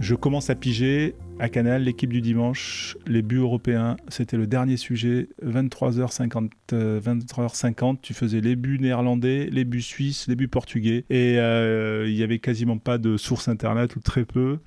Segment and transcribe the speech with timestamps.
[0.00, 4.78] Je commence à piger à Canal, l'équipe du dimanche, les buts européens, c'était le dernier
[4.78, 11.38] sujet, 23h50, 23h50, tu faisais les buts néerlandais, les buts suisses, les buts portugais, et
[11.38, 14.60] euh, il n'y avait quasiment pas de source internet, ou très peu,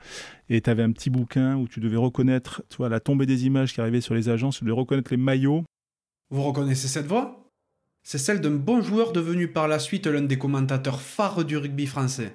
[0.49, 3.73] et tu avais un petit bouquin où tu devais reconnaître toi, la tombée des images
[3.73, 5.63] qui arrivaient sur les agences, tu devais reconnaître les maillots.
[6.29, 7.49] Vous reconnaissez cette voix?
[8.03, 11.87] C'est celle d'un bon joueur devenu par la suite l'un des commentateurs phares du rugby
[11.87, 12.33] français.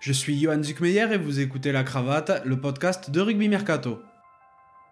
[0.00, 4.00] Je suis Johan Zuckmeyer et vous écoutez La Cravate, le podcast de Rugby Mercato.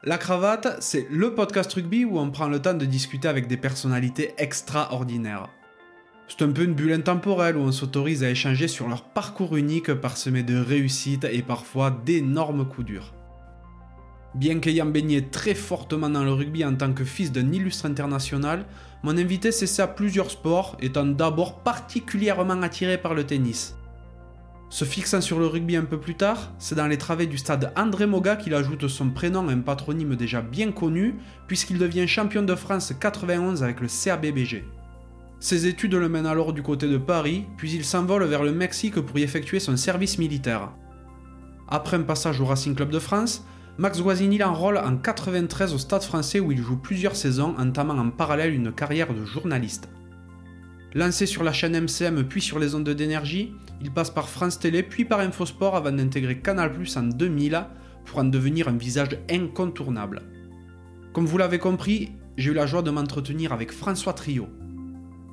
[0.03, 3.57] La Cravate, c'est le podcast rugby où on prend le temps de discuter avec des
[3.57, 5.49] personnalités extraordinaires.
[6.27, 9.95] C'est un peu une bulle intemporelle où on s'autorise à échanger sur leur parcours unique
[9.95, 13.15] parsemé de réussites et parfois d'énormes coups durs.
[14.35, 18.67] Bien qu'ayant baigné très fortement dans le rugby en tant que fils d'un illustre international,
[19.05, 23.77] mon invité s'essaie à plusieurs sports, étant d'abord particulièrement attiré par le tennis.
[24.69, 27.73] Se fixant sur le rugby un peu plus tard, c'est dans les travées du stade
[27.77, 31.15] André Moga qu'il ajoute son prénom à un patronyme déjà bien connu,
[31.47, 34.65] puisqu'il devient champion de France 91 avec le CABBG.
[35.39, 39.01] Ses études le mènent alors du côté de Paris, puis il s'envole vers le Mexique
[39.01, 40.73] pour y effectuer son service militaire.
[41.69, 43.45] Après un passage au Racing Club de France,
[43.79, 48.11] Max Guazzini l'enrôle en 93 au Stade français où il joue plusieurs saisons, entamant en
[48.11, 49.89] parallèle une carrière de journaliste.
[50.97, 53.53] Lancé sur la chaîne MCM puis sur les ondes d'énergie,
[53.83, 57.67] il passe par France Télé puis par Infosport avant d'intégrer Canal Plus en 2000
[58.07, 60.23] pour en devenir un visage incontournable.
[61.13, 64.49] Comme vous l'avez compris, j'ai eu la joie de m'entretenir avec François Trio.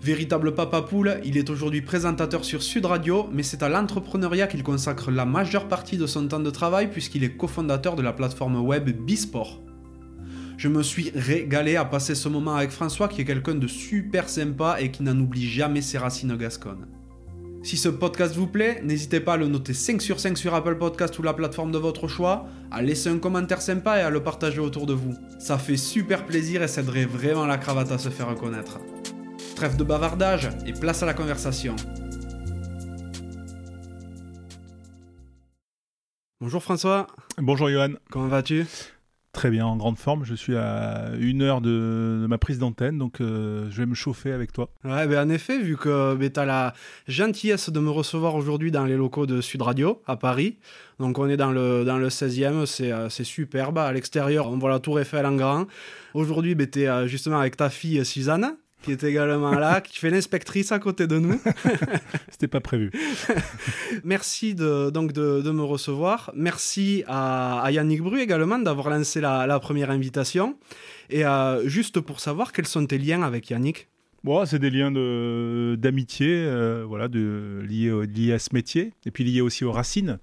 [0.01, 4.63] Véritable papa poule, il est aujourd'hui présentateur sur Sud Radio, mais c'est à l'entrepreneuriat qu'il
[4.63, 8.59] consacre la majeure partie de son temps de travail puisqu'il est cofondateur de la plateforme
[8.59, 9.61] web Bisport.
[10.57, 14.29] Je me suis régalé à passer ce moment avec François qui est quelqu'un de super
[14.29, 16.87] sympa et qui n'en oublie jamais ses racines gasconnes.
[17.63, 20.77] Si ce podcast vous plaît, n'hésitez pas à le noter 5 sur 5 sur Apple
[20.77, 24.21] Podcast ou la plateforme de votre choix, à laisser un commentaire sympa et à le
[24.21, 25.15] partager autour de vous.
[25.39, 28.79] Ça fait super plaisir et ça aiderait vraiment la cravate à se faire reconnaître.
[29.55, 31.77] Trêve de bavardage et place à la conversation.
[36.41, 37.07] Bonjour François.
[37.37, 37.93] Bonjour Johan.
[38.11, 38.65] Comment vas-tu?
[39.33, 40.23] Très bien, en grande forme.
[40.25, 44.31] Je suis à une heure de, ma prise d'antenne, donc euh, je vais me chauffer
[44.31, 44.69] avec toi.
[44.83, 46.75] Ouais, ben en effet, vu que ben, tu as la
[47.07, 50.57] gentillesse de me recevoir aujourd'hui dans les locaux de Sud Radio à Paris.
[50.99, 53.79] Donc on est dans le, dans le 16e, euh, c'est superbe.
[53.79, 55.65] À l'extérieur, on voit la tour Eiffel en grand.
[56.13, 59.97] Aujourd'hui, ben, tu es euh, justement avec ta fille Suzanne qui est également là, qui
[59.97, 61.39] fait l'inspectrice à côté de nous.
[62.29, 62.91] C'était pas prévu.
[64.03, 66.31] Merci de, donc de, de, me recevoir.
[66.35, 70.57] Merci à, Yannick Bru également d'avoir lancé la, la, première invitation.
[71.09, 73.87] Et euh, juste pour savoir, quels sont tes liens avec Yannick?
[74.23, 79.25] Bon, c'est des liens d'amitié, euh, voilà, de, liés, liés, à ce métier, et puis
[79.25, 80.17] liés aussi aux racines.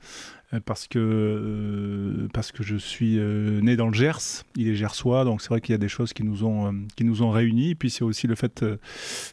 [0.53, 4.75] Euh, parce que, euh, parce que je suis euh, né dans le Gers, il est
[4.75, 7.31] gersois, donc c'est vrai qu'il y a des choses qui nous ont, qui nous ont
[7.31, 7.71] réunis.
[7.71, 8.65] Et puis c'est aussi le fait,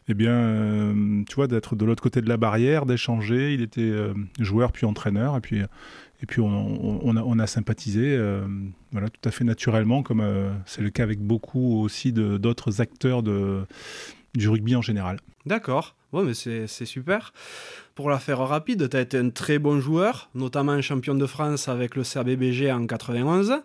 [0.08, 0.94] eh bien,
[1.28, 3.54] tu vois, d'être de l'autre côté de la barrière, d'échanger.
[3.54, 3.92] Il était
[4.40, 8.20] joueur puis entraîneur, et puis, et puis on, a, on a, sympathisé,
[8.92, 10.24] voilà, tout à fait naturellement, comme
[10.66, 13.66] c'est le cas avec beaucoup aussi d'autres acteurs de,
[14.36, 15.20] du rugby en général.
[15.46, 15.97] D'accord.
[16.14, 17.34] Ouais, mais c'est super.
[17.94, 21.68] Pour la faire rapide, tu as été un très bon joueur, notamment champion de France
[21.68, 23.56] avec le CABBG en 91.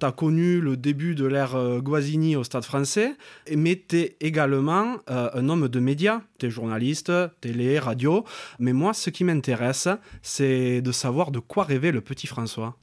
[0.00, 3.14] Tu as connu le début de l'ère euh, Guazzini au Stade français,
[3.54, 6.22] mais tu es également euh, un homme de médias.
[6.38, 8.24] Tu es journaliste, télé, radio.
[8.58, 9.88] Mais moi, ce qui m'intéresse,
[10.22, 12.76] c'est de savoir de quoi rêvait le petit François.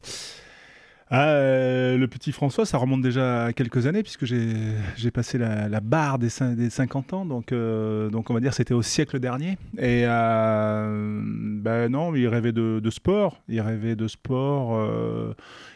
[1.13, 5.81] Ah, euh, le petit François, ça remonte déjà à quelques années, puisque j'ai passé la,
[5.81, 9.57] barre des, des 50 ans, donc, euh, donc on va dire c'était au siècle dernier.
[9.77, 15.35] Et euh, ben non, il rêvait de, de, sport, il rêvait de sport euh,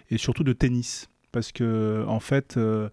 [0.10, 2.88] et surtout de tennis parce que en fait, euh,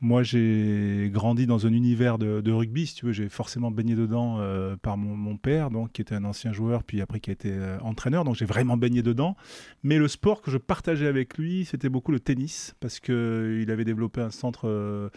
[0.00, 4.38] moi j'ai grandi dans un univers de, rugby, si tu veux, j'ai forcément baigné dedans
[4.40, 7.50] euh, par mon, père, donc qui était un ancien joueur, puis après qui a été
[7.52, 9.36] euh, entraîneur, donc j'ai vraiment baigné dedans.
[9.82, 13.70] Mais le sport que je partageais avec lui, c'était beaucoup le tennis, parce que il
[13.70, 15.10] avait développé un centre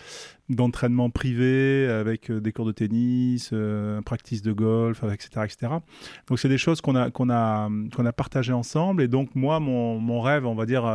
[0.49, 5.73] d'entraînement privé avec des cours de tennis, un practice de golf, etc., etc.
[6.27, 10.21] Donc c'est des choses qu'on a qu'on a a ensemble, et donc moi mon, mon
[10.21, 10.85] rêve, on va dire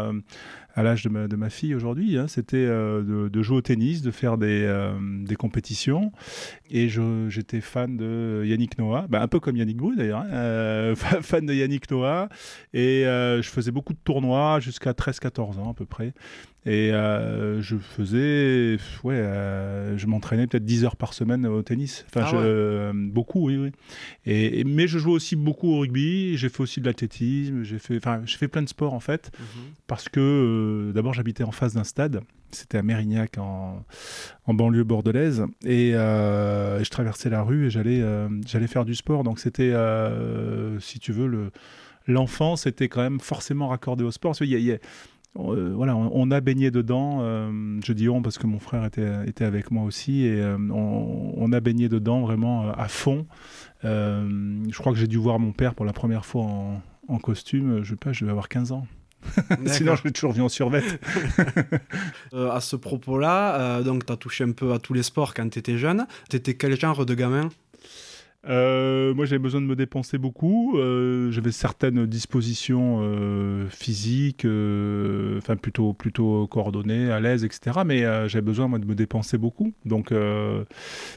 [0.74, 4.02] à l'âge de ma, de ma, fille aujourd'hui, hein, c'était euh, de, jouer au tennis,
[4.02, 4.92] de faire des, euh,
[5.24, 6.12] des compétitions.
[6.70, 10.94] Et j'étais fan de Yannick Noah, bah, un peu comme Yannick Bru d'ailleurs, hein, euh,
[11.22, 12.28] fan de Yannick Noah.
[12.72, 16.12] Et je faisais beaucoup de tournois jusqu'à 13-14 ans à peu près.
[16.66, 22.04] Et euh, je faisais, ouais, euh, je m'entraînais peut-être 10 heures par semaine au tennis.
[22.08, 22.42] Enfin, Ah je- ouais.
[22.44, 23.70] euh, beaucoup, oui, oui.
[24.26, 26.36] Et, et- mais je jouais aussi beaucoup au rugby.
[26.36, 27.62] J'ai fait aussi de l'athlétisme.
[27.62, 29.30] J'ai fait, enfin, j'ai fait plein de sports en fait,
[29.86, 32.20] parce que d'abord j'habitais en face d'un stade.
[32.52, 33.82] C'était à Mérignac en,
[34.44, 38.02] en banlieue bordelaise et je traversais la rue et j'allais
[38.46, 39.24] j'allais faire du sport.
[39.24, 39.72] Donc c'était,
[40.80, 41.50] si tu veux, le
[42.06, 44.34] l'enfance était quand même forcément raccordée au sport.
[44.34, 44.78] Qu'il y a- il y a-
[45.38, 47.18] euh, voilà, on, on a baigné dedans.
[47.22, 50.56] euh, je dis on parce que mon frère était, était avec moi aussi et euh,
[50.58, 53.26] on, on a baigné dedans vraiment à fond.
[53.82, 57.82] Je crois que j'ai dû voir mon père pour la première fois en, en costume.
[57.84, 58.86] Je sais pas, je vais avoir 15 ans.
[59.66, 60.82] Sinon, je l'ai toujours vu en survêt.
[62.32, 65.48] Euh, à ce propos-là, donc tu as touché un peu à tous les sports quand
[65.50, 66.06] tu étais jeune.
[66.28, 67.48] Tu étais quel genre de gamin?
[68.48, 70.78] Euh, moi, j'avais besoin de me dépenser beaucoup.
[70.78, 74.46] Euh, j'avais certaines dispositions euh, physiques,
[75.38, 77.80] enfin plutôt plutôt coordonnées, à l'aise, etc.
[77.84, 79.72] Mais j'avais besoin moi de me dépenser beaucoup.
[79.84, 80.12] Donc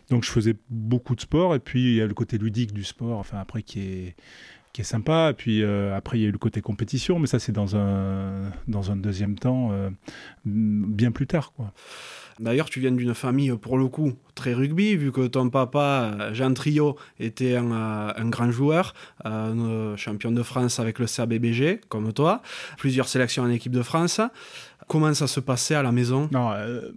[0.09, 1.55] donc je faisais beaucoup de sport.
[1.55, 3.19] Et puis il y a le côté ludique du sport.
[3.19, 4.15] Enfin après qui est
[4.73, 5.29] qui est sympa.
[5.29, 7.75] Et puis euh, après, il y a eu le côté compétition, mais ça, c'est dans
[7.77, 9.89] un, dans un deuxième temps, euh,
[10.45, 11.53] bien plus tard.
[11.53, 11.71] Quoi.
[12.39, 16.33] D'ailleurs, tu viens d'une famille, pour le coup, très rugby, vu que ton papa, euh,
[16.33, 18.93] Jean Trio, était un, euh, grand joueur,
[19.25, 22.41] euh, champion de France avec le CABBG, comme toi,
[22.77, 24.19] plusieurs sélections en équipe de France.
[24.87, 26.29] Comment ça se passait à la maison?
[26.31, 26.91] Non, euh,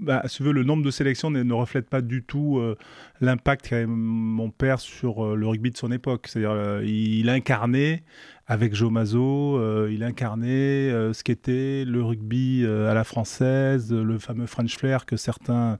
[0.00, 2.76] bah, si tu veux, le nombre de sélections ne, reflète pas du tout euh,
[3.20, 6.26] l'impact qu'a mon père sur euh, le rugby de son époque.
[6.28, 8.02] C'est-à-dire, il, il incarnait
[8.50, 13.92] avec Joe Mazzo, euh, il incarnait euh, ce qu'était le rugby euh, à la française,
[13.92, 15.78] le fameux French flair que certains,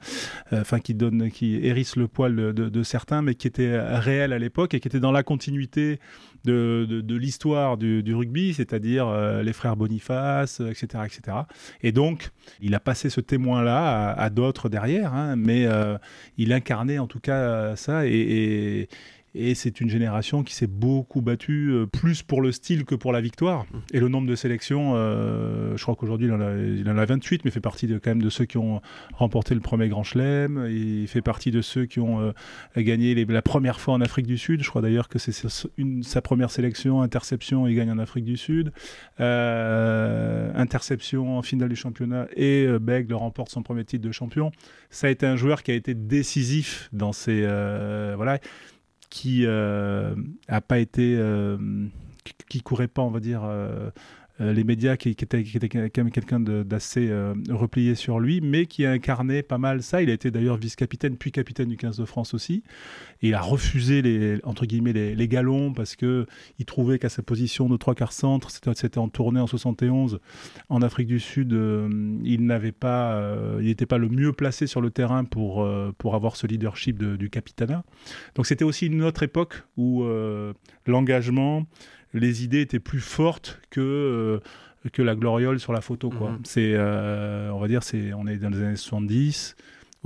[0.53, 4.75] enfin qui donne, qui hérisse le poil de, certains, mais qui était réel à l'époque
[4.75, 5.99] et qui était dans la continuité
[6.45, 9.11] de, l'histoire du, rugby, c'est-à-dire
[9.43, 11.39] les frères Boniface, etc., etc.
[11.83, 12.31] Et donc,
[12.61, 15.67] il a passé ce témoin-là à, d'autres derrière, hein, mais
[16.37, 18.89] il incarnait en tout cas ça et
[19.35, 23.13] et c'est une génération qui s'est beaucoup battue, euh, plus pour le style que pour
[23.13, 23.67] la victoire.
[23.93, 27.05] Et le nombre de sélections, euh, je crois qu'aujourd'hui il, en a, il en a
[27.05, 28.81] 28, mais fait partie quand même de ceux qui ont
[29.15, 30.67] remporté le premier Grand Chelem.
[30.71, 32.33] Il fait partie de ceux qui ont euh,
[32.77, 34.63] gagné la première fois en Afrique du Sud.
[34.63, 38.73] Je crois d'ailleurs que c'est sa première sélection, interception, il gagne en Afrique du Sud.
[39.19, 44.51] Interception en finale du championnat et euh, Bègle remporte son premier titre de champion.
[44.91, 47.43] Ça a été un joueur qui a été décisif dans ses...
[48.17, 48.39] voilà
[49.11, 50.15] qui euh,
[50.49, 51.57] a pas été euh,
[52.25, 53.91] qui, qui, courait pas on va dire euh,
[54.41, 58.87] les médias qui, qui, était, quand même quelqu'un d'assez euh, replié sur lui, mais qui
[58.87, 60.03] a incarné pas mal ça.
[60.03, 62.63] Il a été d'ailleurs vice-capitaine, puis capitaine du 15 de France aussi.
[63.21, 66.27] Il a refusé les, entre guillemets, les, galons parce que
[66.59, 70.21] il trouvait qu'à sa position de trois quarts centre, c'était en tournée en 71
[70.69, 71.89] en Afrique du Sud, euh,
[72.25, 76.15] il n'avait pas, euh, n'était pas le mieux placé sur le terrain pour, euh, pour
[76.15, 77.85] avoir ce leadership de, du capitanat.
[78.35, 80.53] Donc c'était aussi une autre époque où euh,
[80.87, 81.67] l'engagement,
[82.15, 84.41] les idées étaient plus fortes que euh,
[84.93, 86.31] que la gloriole sur la photo quoi.
[86.31, 86.45] -hmm.
[86.45, 89.57] C'est euh, on va dire c'est on est dans les années 70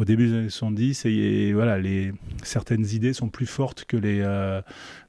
[0.02, 2.12] au début des années 70 et, voilà les
[2.42, 4.60] certaines idées sont plus fortes que les euh,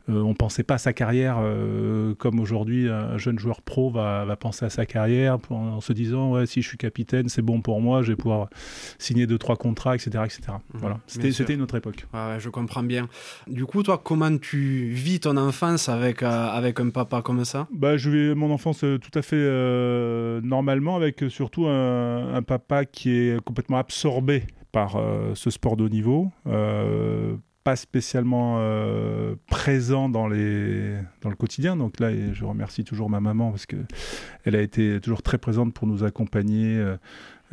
[0.08, 4.36] on pensait pas à sa carrière euh, comme aujourd'hui un jeune joueur pro va, va
[4.36, 7.62] penser à sa carrière en, en se disant ouais si je suis capitaine c'est bon
[7.62, 8.50] pour moi je vais pouvoir
[9.00, 10.42] signer deux trois contrats etc etc
[10.74, 11.00] mmh, voilà.
[11.08, 11.32] c'était
[11.64, 12.06] autre époque.
[12.14, 13.08] Ouais, je comprends bien.
[13.48, 17.68] Du coup toi comment tu vis ton enfance avec euh, avec un papa comme ça?
[17.72, 22.42] Bah je vis mon enfance euh, tout à fait euh, normalement avec surtout un, un,
[22.44, 28.58] papa qui est complètement absorbé par euh, ce sport de haut niveau euh, pas spécialement
[28.58, 31.78] euh, présent dans, les, dans le quotidien.
[31.78, 35.88] Donc là, je remercie toujours ma maman parce qu'elle a été toujours très présente pour
[35.88, 36.84] nous accompagner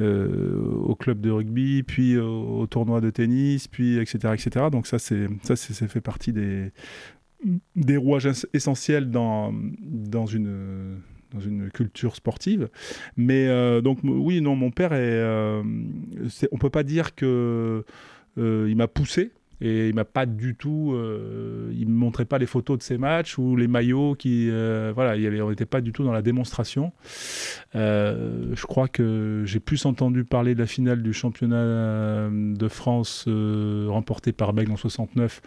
[0.00, 4.34] au club de rugby, puis au, au, tournoi de tennis, puis etc.
[4.34, 4.66] etc.
[4.72, 6.72] Donc ça, c'est, ça c'est, fait partie des,
[7.76, 12.68] des rouages essentiels dans, dans une dans une culture sportive.
[13.16, 15.62] Mais euh, donc oui, non, mon père est, euh,
[16.52, 17.84] on peut pas dire que
[18.38, 22.38] euh, il m'a poussé et il m'a pas du tout euh, il me montrait pas
[22.38, 25.92] les photos de ses matchs ou les maillots qui euh, voilà on n'était pas du
[25.92, 26.92] tout dans la démonstration
[27.74, 33.28] euh, je crois que j'ai plus entendu parler de la finale du championnat de France
[33.28, 35.42] remportée par Bègle en 69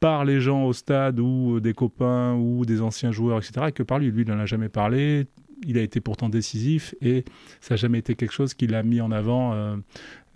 [0.00, 3.98] par les gens au stade ou des copains ou des anciens joueurs etc que par
[3.98, 5.26] lui lui il n'en a jamais parlé
[5.64, 7.24] il a été pourtant décisif et
[7.60, 9.76] ça n'a jamais été quelque chose qu'il a mis en avant euh,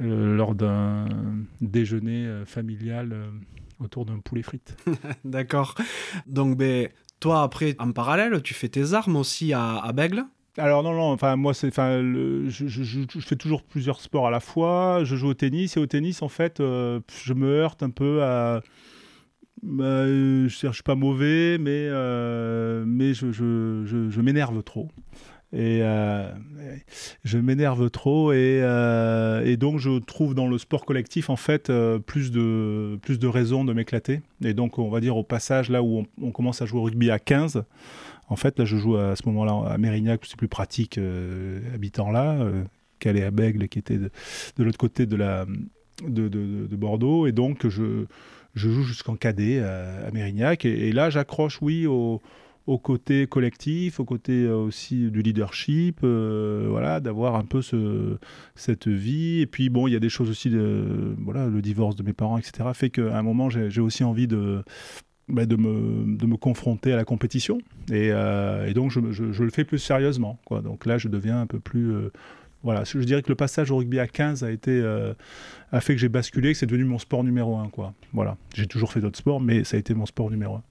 [0.00, 1.06] euh, lors d'un
[1.60, 3.16] déjeuner euh, familial
[3.80, 4.76] autour d'un poulet frites.
[5.24, 5.74] D'accord.
[6.26, 6.88] Donc, ben,
[7.18, 10.24] toi, après, en parallèle, tu fais tes armes aussi à, à Bègle?
[10.58, 14.40] Alors non, non, enfin moi c'est, enfin, je, je, fais toujours plusieurs sports à la
[14.40, 15.04] fois.
[15.04, 18.60] Je joue au tennis et au tennis en fait, je me heurte un peu à,
[19.62, 21.88] bah, je, ne suis pas mauvais, mais
[22.86, 24.88] mais je, je m'énerve trop.
[25.52, 26.30] Et euh,
[27.24, 31.70] je m'énerve trop et, euh, et, donc je trouve dans le sport collectif en fait
[31.70, 35.68] euh, plus de plus de raisons de m'éclater et donc on va dire au passage
[35.68, 37.64] là où on, commence à jouer au rugby à 15
[38.28, 41.00] en fait là je joue à ce moment-là à Mérignac c'est plus pratique
[41.74, 42.38] habitant là
[43.00, 44.12] qu'aller à Bègle qui était de,
[44.56, 45.46] de l'autre côté de la
[46.06, 48.04] de, de, Bordeaux et donc je
[48.54, 54.44] je joue jusqu'en cadet à, Mérignac et, là j'accroche oui au côté collectif, au côté
[54.44, 58.16] euh, aussi du leadership, euh, voilà, d'avoir un peu ce,
[58.54, 59.40] cette vie.
[59.40, 60.50] Et puis bon, il y a des choses aussi,
[61.18, 64.62] voilà, le divorce de mes parents, etc., fait qu'à un moment, j'ai aussi envie de,
[65.28, 67.58] bah, de, me, de, me, confronter à la compétition.
[67.90, 70.38] Et, euh, donc, je, je, le fais plus sérieusement.
[70.44, 70.60] Quoi.
[70.62, 71.92] Donc là, je deviens un peu plus...
[72.62, 74.82] voilà, je dirais que le passage au rugby à 15 a été
[75.72, 77.94] a fait que j'ai basculé, que c'est devenu mon sport numéro un, quoi.
[78.12, 80.62] Voilà, j'ai toujours fait d'autres sports, mais ça a été mon sport numéro un.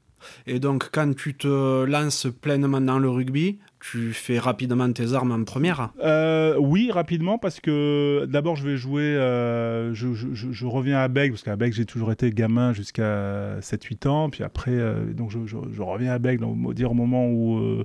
[0.46, 5.32] Et donc, quand tu te lances pleinement dans le rugby, tu fais rapidement tes armes
[5.32, 9.04] en première euh, Oui, rapidement, parce que d'abord, je vais jouer.
[9.04, 14.30] Euh, je, reviens à Bègle, parce qu'à Bègle, j'ai toujours été gamin jusqu'à 7-8 ans.
[14.30, 17.84] Puis après, euh, donc je, reviens à dire au moment où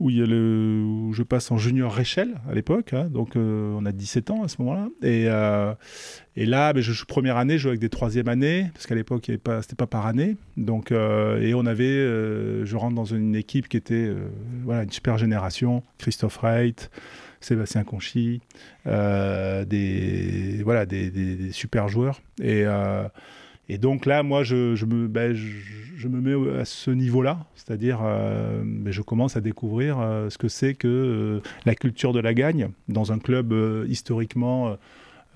[0.00, 2.92] où, il y a le, je passe en junior Réchelle à l'époque.
[2.92, 4.88] Hein, donc on a 17 ans à ce moment-là.
[5.02, 5.28] Et,
[6.36, 8.94] et là, ben, je joue première année, je joue avec des troisième années, parce qu'à
[8.94, 10.36] l'époque, ce n'était pas par année.
[10.56, 11.96] Donc, euh, et on avait,
[12.64, 14.10] je rentre dans une équipe qui était
[14.64, 15.82] voilà, une super génération.
[15.98, 16.88] Christophe Reit,
[17.40, 18.40] Sébastien Conchy,
[18.86, 22.20] des, voilà, des, super joueurs.
[22.40, 22.64] Et,
[23.78, 28.92] donc là, moi, je, me, ben, je, me mets à ce niveau-là, c'est-à-dire, euh, ben,
[28.92, 32.68] je commence à découvrir euh, ce que c'est que euh, la culture de la gagne
[32.88, 33.54] dans un club
[33.88, 34.76] historiquement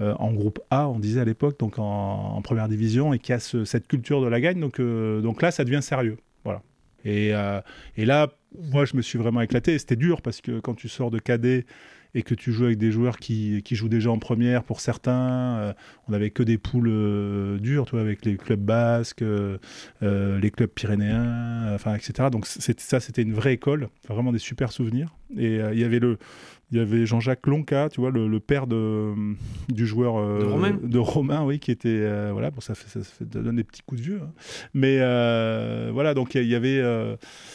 [0.00, 3.86] en groupe A, on disait à l'époque, donc en, première division, et qui a cette
[3.86, 4.60] culture de la gagne.
[4.60, 6.18] Donc, donc là, ça devient sérieux.
[6.44, 6.62] Voilà.
[7.04, 7.32] Et,
[7.96, 8.28] et là,
[8.70, 9.78] moi, je me suis vraiment éclaté.
[9.78, 11.64] C'était dur parce que quand tu sors de cadet
[12.16, 15.58] et que tu joues avec des joueurs qui, jouent déjà en première pour certains.
[15.58, 15.72] Euh,
[16.08, 19.58] on n'avait que des poules euh, dures, toi, avec les clubs basques, euh,
[20.00, 22.30] les clubs pyrénéens, etc.
[22.32, 25.14] Donc ça, c'était une vraie école, vraiment des super souvenirs.
[25.36, 26.18] Et il y avait le,
[26.72, 29.12] il y avait Jean-Jacques Lonca, tu vois, le, père de,
[29.68, 30.78] du joueur de, Romain.
[30.82, 31.44] de, Romain.
[31.44, 34.32] oui, qui était voilà, bon, ça, fait, ça, donne des petits coups de vieux, hein.
[34.74, 34.96] mais
[35.92, 36.82] voilà, donc il y, avait,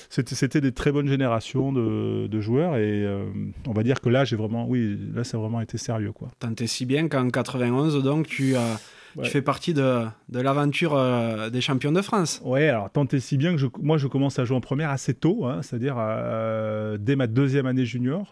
[0.09, 3.05] c'était des très bonnes générations de, de joueurs et
[3.67, 6.29] on va dire que là, j'ai vraiment, oui, là, ça a vraiment été sérieux, quoi.
[6.39, 8.79] Tant et si bien qu'en 91, donc, tu as.
[9.21, 12.41] Tu fais partie de, de l'aventure euh, des champions de France.
[12.45, 14.89] Oui, alors tant et si bien que je, moi je commence à jouer en première
[14.89, 18.31] assez tôt, hein, c'est-à-dire euh, dès ma deuxième année junior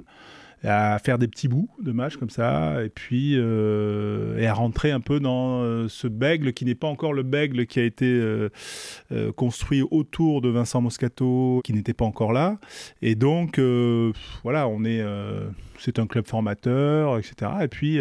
[0.64, 4.92] à faire des petits bouts de matchs comme ça, et puis euh, et à rentrer
[4.92, 8.06] un peu dans euh, ce bègle qui n'est pas encore le bègle qui a été
[8.06, 8.50] euh,
[9.36, 12.58] construit autour de Vincent Moscato, qui n'était pas encore là.
[13.02, 13.60] Et donc,
[14.44, 15.04] voilà, on est,
[15.78, 17.52] c'est un club formateur, etc.
[17.62, 18.00] Et puis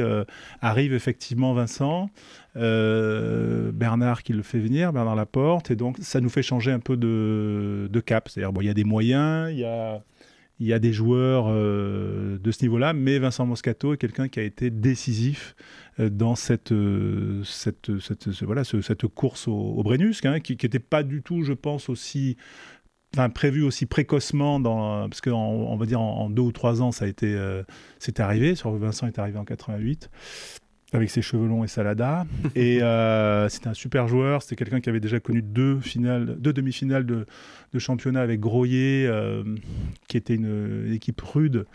[0.60, 2.10] arrive effectivement Vincent.
[2.54, 6.96] Bernard qui le fait venir, Bernard Laporte, et donc ça nous fait changer un peu
[6.96, 8.28] de, de cap.
[8.28, 10.02] C'est-à-dire, bon, il y a des moyens, il y a,
[10.60, 14.40] il y a des joueurs euh, de ce niveau-là, mais Vincent Moscato est quelqu'un qui
[14.40, 15.54] a été décisif
[16.00, 17.90] euh, dans cette, euh, cette,
[18.42, 22.36] voilà, cette course au, au hein, qui n'était pas du tout, je pense, aussi
[23.34, 27.06] prévu aussi précocement dans parce qu'en on va dire en, deux ou trois ans ça
[27.06, 27.34] a été
[27.98, 30.10] c'est arrivé sur Vincent est arrivé en 88
[30.92, 32.26] avec ses cheveux longs et Salada.
[32.54, 34.42] et euh, c'était un super joueur.
[34.42, 37.26] C'était quelqu'un qui avait déjà connu deux finales, deux demi-finales de,
[37.78, 39.44] championnat avec Groyer, euh,
[40.08, 41.66] qui était une, équipe rude.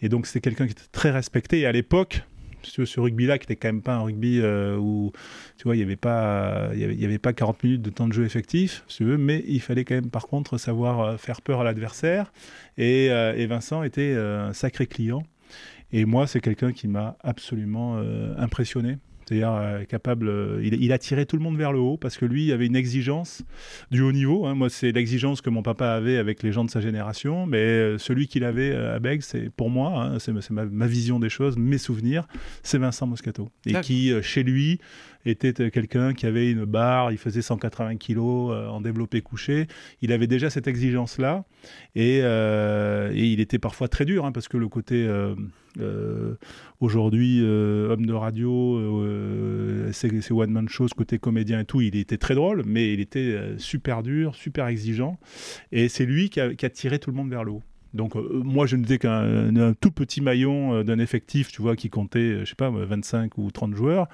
[0.00, 1.60] Et donc c'était quelqu'un qui était très respecté.
[1.60, 2.22] Et à l'époque,
[2.62, 5.12] ce, rugby-là, qui était quand même pas un rugby euh, où,
[5.58, 8.12] tu vois, il n'y avait pas, il y avait, pas 40 minutes de temps de
[8.12, 11.60] jeu effectif, si tu veux, mais il fallait quand même, par contre, savoir faire peur
[11.60, 12.32] à l'adversaire.
[12.78, 15.24] Et, et Vincent était un sacré client.
[15.92, 18.98] Et moi, c'est quelqu'un qui m'a absolument euh, impressionné.
[19.24, 22.16] C'est-à-dire euh, capable, euh, il, il, a tiré tout le monde vers le haut parce
[22.16, 23.42] que lui il avait une exigence
[23.90, 24.46] du haut niveau.
[24.46, 24.54] Hein.
[24.54, 28.26] Moi, c'est l'exigence que mon papa avait avec les gens de sa génération, mais celui
[28.26, 31.78] qu'il avait à Bègue, c'est pour moi, hein, c'est ma, ma, vision des choses, mes
[31.78, 32.26] souvenirs,
[32.64, 33.48] c'est Vincent Moscato.
[33.64, 34.80] Et qui, chez lui,
[35.24, 39.66] était quelqu'un qui avait une barre, il faisait 180 kilos en développé couché.
[40.00, 41.44] Il avait déjà cette exigence-là
[41.94, 45.08] et, et, il était parfois très dur hein, parce que le côté
[45.80, 46.34] euh,
[46.80, 51.96] aujourd'hui, euh, homme de radio, euh, c'est one man show, côté comédien et tout, il
[51.96, 55.18] était très drôle, mais il était super dur, super exigeant,
[55.70, 57.62] et c'est lui qui a, tiré tout le monde vers le haut.
[57.94, 62.44] Donc moi, je n'étais qu'un tout petit maillon d'un effectif, tu vois, qui comptait, je
[62.46, 64.08] sais pas, 25 ou 30 joueurs.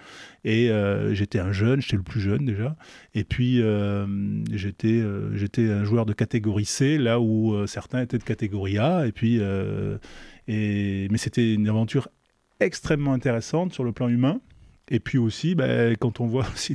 [0.44, 0.70] Et
[1.12, 2.76] j'étais un jeune, j'étais le plus jeune déjà.
[3.14, 3.62] Et puis
[4.52, 5.02] j'étais
[5.34, 9.06] j'étais un joueur de catégorie C, là où certains étaient de catégorie A.
[9.06, 9.40] Et puis
[10.48, 12.08] et mais c'était une aventure
[12.60, 14.40] extrêmement intéressante sur le plan humain.
[14.90, 16.74] Et puis aussi, bah, quand on voit aussi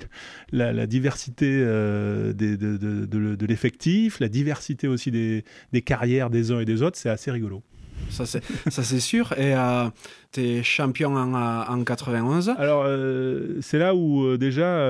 [0.51, 5.43] la, diversité euh, de, l'effectif, la diversité aussi des,
[5.81, 7.63] carrières des uns et des autres, c'est assez rigolo.
[8.09, 9.33] Ça, c'est sûr.
[9.37, 9.89] Et euh,
[10.31, 14.87] tu es champion en, en 91 Alors, euh, c'est là où déjà,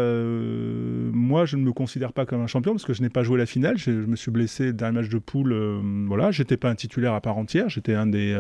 [1.12, 3.38] moi, je ne me considère pas comme un champion parce que je n'ai pas joué
[3.38, 3.78] la finale.
[3.78, 5.54] Je, me suis blessé dans le match de poule.
[6.08, 7.70] voilà, j'étais pas un titulaire à part entière.
[7.70, 8.36] J'étais un des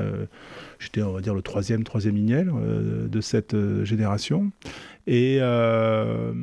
[0.80, 4.52] J'étais, on va dire, le troisième, troisième Ignel euh, de cette euh, génération.
[5.08, 6.34] Et, euh,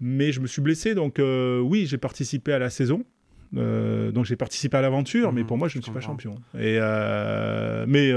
[0.00, 3.04] mais je me suis blessé, donc oui, j'ai participé à la saison.
[3.54, 6.34] Donc j'ai participé à l'aventure, mais mmh, pour moi je ne suis pas champion.
[6.58, 6.78] Et
[7.86, 8.12] mais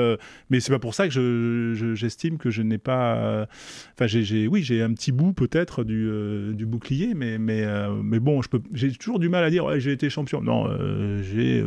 [0.50, 3.48] mais c'est pas pour ça que j'estime que je n'ai pas.
[3.94, 7.66] Enfin j'ai oui j'ai un petit bout peut-être du, du bouclier, mais mais
[8.04, 10.42] mais bon je peux j'ai toujours du mal à dire ouais, j'ai été champion.
[10.42, 10.68] Non
[11.22, 11.64] j'ai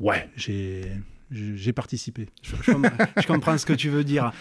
[0.00, 0.82] ouais j'ai
[1.30, 2.28] j'ai participé.
[2.42, 4.32] Je, comprends ce que tu veux dire.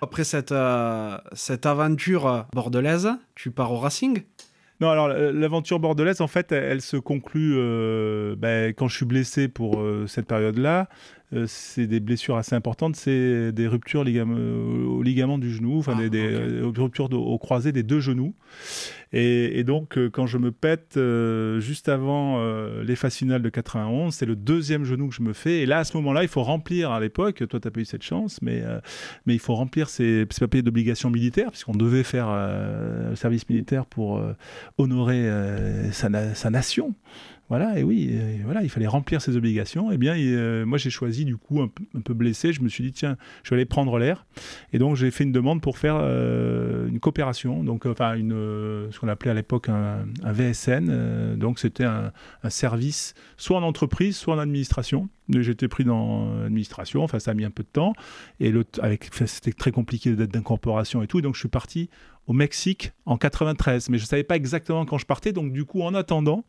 [0.00, 4.22] Après cette, euh, cette aventure bordelaise, tu pars au Racing?
[4.82, 9.46] Non, alors l'aventure bordelaise, en fait, elle, se conclut euh, ben, quand je suis blessé
[9.46, 10.88] pour euh, cette période-là.
[11.46, 16.60] C'est des blessures assez importantes, c'est des ruptures au ligament du genou, enfin ah, des,
[16.62, 18.34] ruptures au croisé des deux genoux.
[19.14, 23.48] Et, donc, euh, quand je me pète euh, juste avant euh, les phases finales de
[23.50, 25.60] 91, c'est le deuxième genou que je me fais.
[25.60, 27.84] Et là, à ce moment-là, il faut remplir, à l'époque, toi, tu n'as pas eu
[27.84, 28.62] cette chance, mais,
[29.26, 33.84] mais il faut remplir ces, ces papiers d'obligation militaire, puisqu'on devait faire un service militaire
[33.84, 34.22] pour
[34.78, 35.28] honorer
[35.92, 36.94] sa, sa nation.
[37.52, 39.90] Voilà, et oui, voilà, il fallait remplir ses obligations.
[39.90, 42.82] Et eh bien, euh, moi, j'ai choisi, du coup, un, peu blessé, je me suis
[42.82, 44.24] dit, tiens, je vais aller prendre l'air.
[44.72, 48.30] Et donc, j'ai fait une demande pour faire euh, une coopération, donc, enfin, une,
[48.90, 50.88] ce qu'on appelait à l'époque un, VSN.
[50.88, 52.10] Euh, donc, c'était un,
[52.48, 55.10] service, soit en entreprise, soit en administration.
[55.28, 57.92] J'étais pris dans l'administration, enfin, ça a mis un peu de temps.
[58.40, 58.50] Et
[58.80, 61.18] avec, c'était très compliqué d'incorporation et tout.
[61.18, 61.90] Et donc, je suis parti
[62.32, 65.32] au Mexique en 93, mais je savais pas exactement quand je partais.
[65.32, 66.46] Donc du coup, en attendant,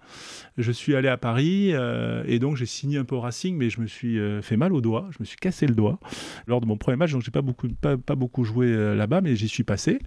[0.57, 3.69] je suis allé à Paris euh, et donc j'ai signé un peu au Racing, mais
[3.69, 5.99] je me suis euh, fait mal au doigt, je me suis cassé le doigt
[6.47, 7.11] lors de mon premier match.
[7.11, 9.99] Donc j'ai pas beaucoup, pas, beaucoup joué euh, là-bas, mais j'y suis passé.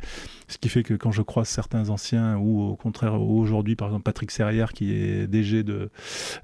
[0.49, 4.05] Ce qui fait que quand je croise certains anciens ou au contraire aujourd'hui, par exemple
[4.05, 5.91] Patrick Serrière qui est DG de,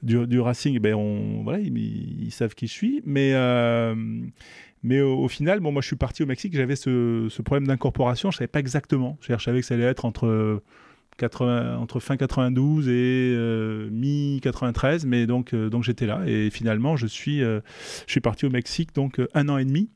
[0.03, 3.33] du, Racing, ben on, voilà, ils, savent qui je suis, mais
[4.83, 8.39] mais au, final, bon, moi je suis parti au Mexique, j'avais ce, problème d'incorporation, je
[8.39, 9.17] savais pas exactement.
[9.21, 10.61] Je savais que ça allait être entre,
[11.19, 16.23] 80, entre fin 92 et euh, mi 93, mais donc, euh, donc j'étais là.
[16.27, 17.61] Et finalement, je suis, euh,
[18.07, 19.91] je suis parti au Mexique donc un an et demi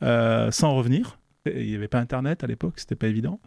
[0.00, 1.18] sans revenir.
[1.46, 3.38] Il n'y avait pas Internet à l'époque, c'était pas évident.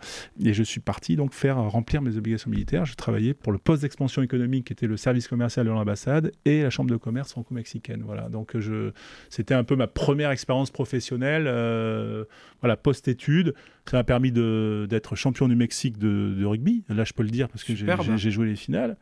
[0.44, 2.86] Et je suis parti donc faire remplir mes obligations militaires.
[2.86, 6.62] Je travaillais pour le poste d'expansion économique qui était le service commercial de l'ambassade et
[6.62, 8.04] la chambre de commerce franco-mexicaine.
[8.06, 8.92] Voilà, donc je,
[9.30, 12.26] c'était un peu ma première expérience professionnelle, euh,
[12.62, 13.56] voilà, post-études.
[13.90, 16.84] Ça m'a permis d'être champion du Mexique de, rugby.
[16.90, 18.98] Là, je peux le dire parce que j'ai joué les finales.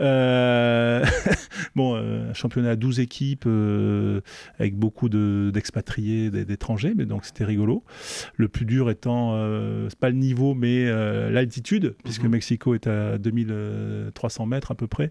[0.00, 1.04] Euh,
[1.76, 4.20] bon, euh, championnat à 12 équipes euh,
[4.60, 7.82] avec beaucoup d'expatriés, d'étrangers, mais donc c'était rigolo.
[8.36, 9.32] Le plus dur étant,
[9.88, 10.86] c'est pas le niveau, mais
[11.30, 12.30] l'altitude, puisque mhm.
[12.30, 15.10] Mexico est à 2300 mètres à peu près,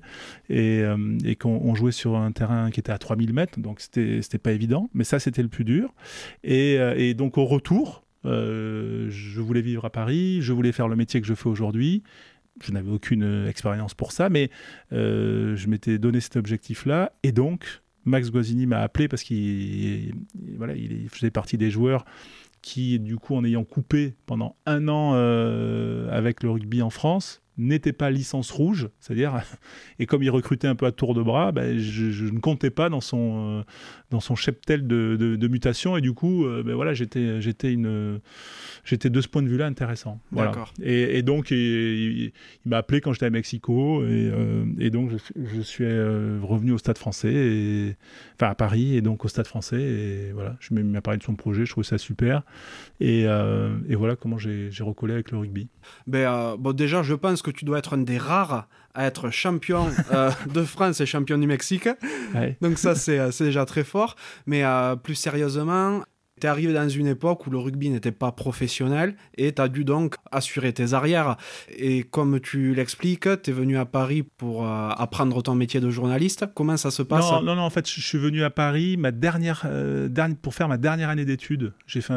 [0.49, 0.83] et,
[1.25, 4.89] et qu'on jouait sur un terrain qui était à 3000 mètres, donc c'était pas évident,
[4.93, 5.93] mais ça c'était le plus dur.
[6.43, 10.95] Et, et donc au retour, euh, je voulais vivre à Paris, je voulais faire le
[10.95, 12.03] métier que je fais aujourd'hui.
[12.63, 14.49] Je n'avais aucune expérience pour ça, mais
[14.91, 17.11] euh, je m'étais donné cet objectif-là.
[17.23, 20.13] Et donc, Max Guazzini m'a appelé parce qu'il
[21.09, 22.03] faisait partie des joueurs
[22.61, 27.43] qui, du coup, en ayant coupé pendant un an euh, avec le rugby en France,
[27.57, 29.41] n'était pas licence rouge, c'est-à-dire,
[29.99, 32.89] et comme il recrutait un peu à tour de bras, ben, je, ne comptais pas
[32.89, 33.63] dans son,
[34.11, 38.19] dans son cheptel de, de, mutation, et du coup, ben, voilà, j'étais, j'étais, une,
[38.83, 40.19] j'étais de ce point de vue-là intéressant.
[40.31, 40.51] Voilà.
[40.81, 42.31] Et, et, donc, il,
[42.65, 46.77] m'a appelé quand j'étais à Mexico, et, euh, et donc je, suis euh, revenu au
[46.77, 47.95] Stade français, et,
[48.35, 51.35] enfin à Paris, et donc au Stade français, et voilà, je m'ai parlé de son
[51.35, 52.43] projet, je trouvais ça super,
[52.99, 55.67] et, et voilà comment j'ai, recollé avec le rugby.
[56.05, 59.29] Ben, bon, déjà, je pense que que tu dois être un des rares à être
[59.29, 61.87] champion euh, de France et champion du Mexique.
[62.61, 64.15] Donc ça, c'est déjà très fort.
[64.45, 66.01] Mais euh, plus sérieusement,
[66.39, 69.67] Tu es arrivé dans une époque où le rugby n'était pas professionnel et tu as
[69.67, 71.35] dû donc assurer tes arrières.
[71.75, 75.89] Et comme tu l'expliques, tu es venu à Paris pour euh, apprendre ton métier de
[75.89, 76.45] journaliste.
[76.53, 77.29] Comment ça se passe?
[77.31, 80.53] non, non, non, en fait, je suis venu à Paris ma dernière, euh, dernière pour
[80.53, 81.73] faire ma dernière année d'études.
[81.87, 82.13] J'ai fait,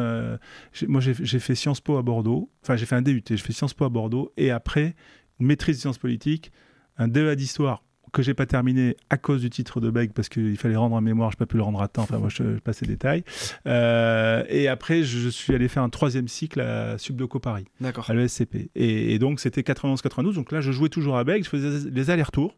[0.87, 2.49] moi, j'ai fait Sciences Po à Bordeaux.
[2.63, 4.31] Enfin, j'ai fait un DUT, j'ai fait Sciences Po à Bordeaux.
[4.37, 4.95] Et après,
[5.41, 6.51] maîtrise de sciences politiques,
[6.97, 10.57] un DEA d'histoire que j'ai pas terminé à cause du titre de Beg parce qu'il
[10.57, 12.03] fallait rendre un mémoire, je n'ai pas pu le rendre à temps.
[12.03, 13.23] Enfin, moi, je, passe les détails.
[13.67, 18.69] Euh, et après, je, suis allé faire un troisième cycle à Subdoco Paris, à l'ESCP.
[18.75, 20.33] Et, et, donc, c'était 91-92.
[20.33, 22.55] Donc là, je jouais toujours à Beg, je faisais les allers-retours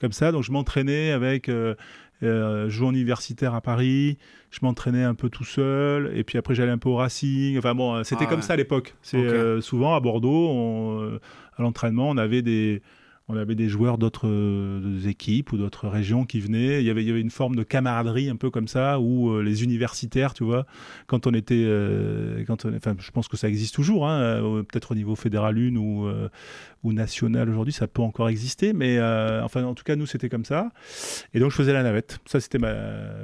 [0.00, 0.32] comme ça.
[0.32, 1.48] Donc, je m'entraînais avec.
[1.48, 1.74] Euh,
[2.22, 4.16] euh, joueur universitaire à Paris,
[4.50, 7.58] je m'entraînais un peu tout seul, et puis après j'allais un peu au Racing.
[7.58, 8.94] Enfin bon, c'était ah comme ça à l'époque.
[9.02, 11.18] C'est euh, souvent à Bordeaux, on,
[11.56, 12.82] à l'entraînement, on avait des,
[13.28, 16.80] on avait des joueurs d'autres euh, équipes ou d'autres régions qui venaient.
[16.80, 20.32] Il y, avait, une forme de camaraderie un peu comme ça, où euh, les universitaires,
[20.32, 20.64] tu vois,
[21.08, 21.64] quand on était.
[21.66, 25.76] Euh, quand enfin, je pense que ça existe toujours, hein, peut-être au niveau fédéral une
[25.76, 26.08] ou,
[26.84, 29.00] ou national aujourd'hui, ça peut encore exister, mais
[29.42, 30.70] enfin, en tout cas, nous, c'était comme ça.
[31.34, 32.18] Et donc, je faisais la navette.
[32.26, 32.74] Ça, c'était ma.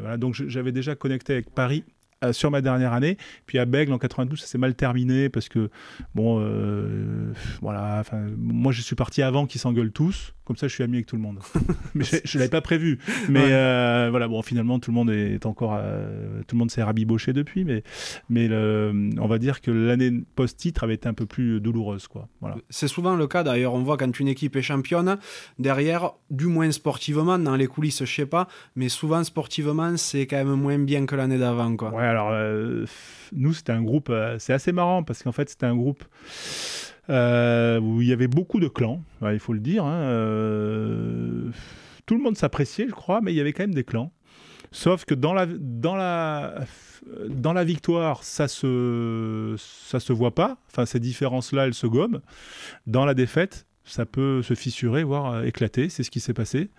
[0.01, 1.85] Voilà, donc, j'avais déjà connecté avec Paris
[2.31, 3.17] sur ma dernière année.
[3.47, 5.71] Puis à Bègle en 92, ça s'est mal terminé parce que,
[6.15, 8.05] bon, euh, voilà,
[8.37, 10.35] moi je suis parti avant qu'ils s'engueulent tous.
[10.45, 11.39] Comme ça, je suis ami avec tout le monde.
[11.95, 12.99] mais je, ne l'avais pas prévu.
[13.29, 15.79] Mais euh, voilà, bon, finalement, tout le monde est encore,
[16.47, 17.65] tout le monde s'est rabiboché depuis.
[17.65, 17.83] Mais,
[18.29, 22.29] mais on va dire que l'année post-titre avait été un peu plus douloureuse, quoi.
[22.41, 22.57] Voilà.
[22.71, 23.43] C'est souvent le cas.
[23.43, 25.19] D'ailleurs, on voit quand une équipe est championne,
[25.59, 30.37] derrière, du moins sportivement, dans les coulisses, je sais pas, mais souvent sportivement, c'est quand
[30.37, 31.91] même moins bien que l'année d'avant, quoi.
[31.91, 32.87] Ouais, alors euh,
[33.33, 36.05] nous, c'était un groupe, euh, c'est assez marrant parce qu'en fait, c'était un groupe
[37.11, 39.85] euh, où il y avait beaucoup de clans, il faut le dire.
[39.85, 41.51] Hein,
[42.07, 44.13] tout le monde s'appréciait, je crois, mais il y avait quand même des clans.
[44.73, 46.65] Sauf que dans la, dans la,
[47.29, 50.57] dans la victoire, ça se, ça se voit pas.
[50.71, 52.21] Enfin, ces différences-là, elles se gomment.
[52.87, 55.91] Dans la défaite, ça peut se fissurer, voire euh, éclater.
[55.91, 56.71] C'est ce qui s'est passé.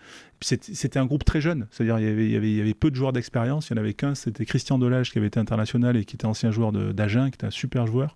[0.42, 3.70] C'était un groupe très jeune, c'est-à-dire il, il, il y avait, peu de joueurs d'expérience.
[3.70, 6.26] Il n'y en avait qu'un, c'était Christian Delage qui avait été international et qui était
[6.26, 8.16] ancien joueur d'Agen, qui était un super joueur.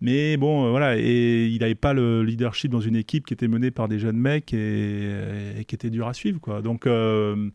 [0.00, 3.48] Mais bon, euh, voilà, et il n'avait pas le leadership dans une équipe qui était
[3.48, 6.62] menée par des jeunes mecs et, qui était dur à suivre, quoi.
[6.62, 7.50] Donc, euh,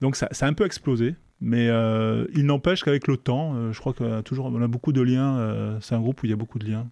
[0.00, 1.14] donc ça, ça, a un peu explosé.
[1.40, 1.66] Mais
[2.34, 5.78] il n'empêche qu'avec le temps, je crois qu'on toujours, on a beaucoup de liens.
[5.82, 6.88] c'est un groupe où il y a beaucoup de liens.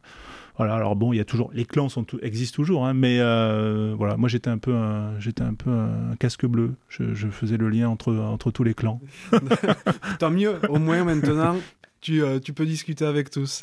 [0.58, 1.88] Voilà, alors bon, il y a toujours les clans
[2.20, 5.70] existent toujours, hein, mais euh, voilà, moi j'étais un peu un, j'étais un peu
[6.18, 6.74] casque bleu.
[6.88, 9.00] Je, faisais le lien entre entre tous les clans.
[10.18, 11.56] Tant mieux, au moins maintenant
[12.02, 13.62] tu, euh, tu peux discuter avec tous.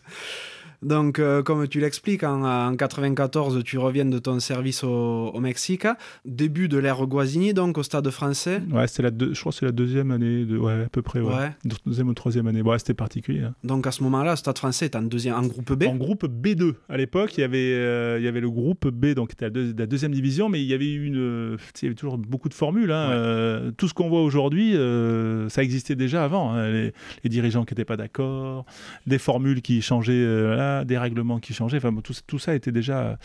[0.82, 5.88] Donc, euh, comme tu l'expliques, en, en, 94, tu reviens de ton service au, Mexique.
[6.26, 8.62] Début de l'ère Guazzini, donc au Stade français.
[8.72, 11.20] Ouais, c'est la je crois que c'est la deuxième année, de, ouais, à peu près.
[11.20, 11.52] Ouais.
[11.86, 12.64] Deuxième ou troisième année.
[12.64, 13.44] Bon, c'était particulier.
[13.44, 13.56] Hein.
[13.64, 16.76] Donc, à ce moment-là, Stade français est en, deuxième, en groupe B En groupe B2.
[16.88, 19.86] À l'époque, il, y avait, euh, il y avait le groupe B, donc c'était la,
[19.86, 22.92] deuxième division, mais il y avait, une, il y avait toujours beaucoup de formules.
[22.92, 23.12] Hein.
[23.12, 24.76] Euh, tout ce qu'on voit aujourd'hui,
[25.50, 26.54] ça existait déjà avant.
[26.54, 26.70] Hein.
[26.70, 28.66] Les, les, dirigeants qui n'étaient pas d'accord,
[29.08, 30.14] des formules qui changeaient
[30.86, 31.78] des règlements qui changeaient.
[31.78, 33.18] Enfin, tout, ça était déjà,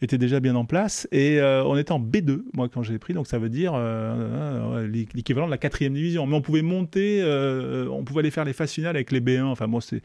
[0.00, 1.08] était déjà bien en place.
[1.12, 3.14] Et euh, on était en B2, moi, quand j'ai pris.
[3.14, 6.26] Donc, ça veut dire euh, euh, l'équivalent de la quatrième division.
[6.26, 7.22] Mais on pouvait monter,
[7.90, 9.44] on pouvait aller faire les phases finales avec les B1.
[9.44, 10.02] Enfin, moi, c'était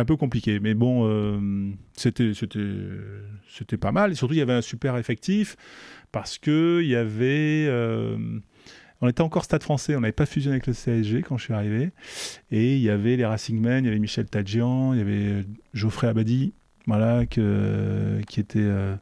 [0.00, 0.60] un peu compliqué.
[0.60, 4.12] Mais bon, c'était c'était pas mal.
[4.12, 5.56] Et surtout, il y avait un super effectif
[6.10, 7.68] parce qu'il y avait
[9.02, 11.52] on était encore Stade français, on n'avait pas fusionné avec le CSG quand je suis
[11.52, 11.90] arrivé.
[12.52, 15.44] Et il y avait les Racing Men, il y avait Michel Tadjian, il y avait
[15.74, 16.54] Geoffrey Abadi,
[16.86, 18.94] voilà, que, qui était euh,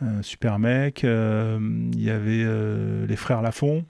[0.00, 1.04] un super mec.
[1.04, 1.60] Euh,
[1.92, 3.84] il y avait euh, les frères Lafont,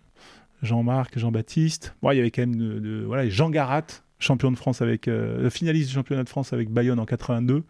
[0.63, 1.95] Jean-Marc, Jean-Baptiste.
[2.03, 3.87] il y avait quand même voilà, Jean Garat,
[4.19, 5.09] champion de France avec,
[5.49, 7.65] finaliste du championnat de France avec Bayonne en 82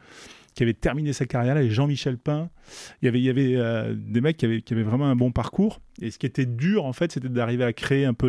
[0.60, 2.50] qui avait terminé sa carrière là, et Jean-Michel Pain.
[3.00, 5.16] Il y avait, il y avait euh, des mecs qui avaient, qui avaient, vraiment un
[5.16, 5.80] bon parcours.
[6.02, 8.28] Et ce qui était dur, en fait, c'était d'arriver à créer un peu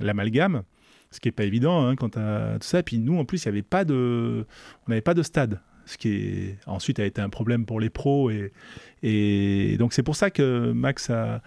[0.00, 0.62] l'amalgame.
[1.10, 2.78] Ce qui n'est pas évident hein, quand à tout ça.
[2.78, 4.46] Et puis nous, en plus, il y avait pas de,
[4.86, 5.60] on n'avait pas de stade.
[5.84, 8.30] Ce qui est, ensuite a été un problème pour les pros.
[8.30, 8.52] Et,
[9.02, 11.42] et donc c'est pour ça que Max a,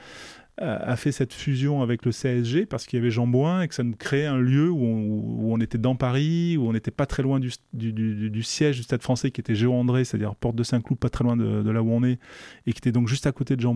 [0.59, 3.27] a fait cette fusion avec le CSG parce qu'il y avait Jean
[3.61, 6.91] et que ça nous créait un lieu où on, était dans Paris, où on n'était
[6.91, 7.49] pas très loin du,
[8.43, 11.35] siège du Stade français qui était Géo André, c'est-à-dire Porte de Saint-Cloud, pas très loin
[11.35, 12.19] de, là où on est,
[12.67, 13.75] et qui était donc juste à côté de Jean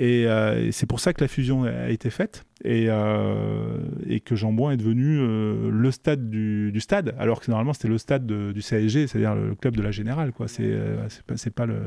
[0.00, 2.44] euh, et c'est pour ça que la fusion a été faite.
[2.64, 7.72] Et, euh, et que Jambouin est devenu euh, le stade du, stade, alors que normalement
[7.72, 10.32] c'était le stade de, du CSG, c'est-à-dire le club de la Générale.
[10.60, 11.78] Euh, c'est, pas, le.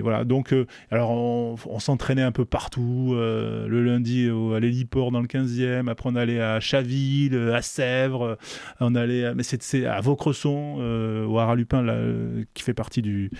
[0.00, 0.24] Voilà.
[0.24, 0.54] Donc,
[0.90, 3.14] alors on, s'entraînait un peu partout.
[3.14, 8.38] Le lundi au, à l'héliport dans le 15e, après on allait à Chaville, à Sèvres,
[8.80, 9.34] on allait.
[9.34, 10.78] Mais c'est, à Vaucresson,
[11.28, 11.98] au Haralupin, là,
[12.54, 13.30] qui fait partie du,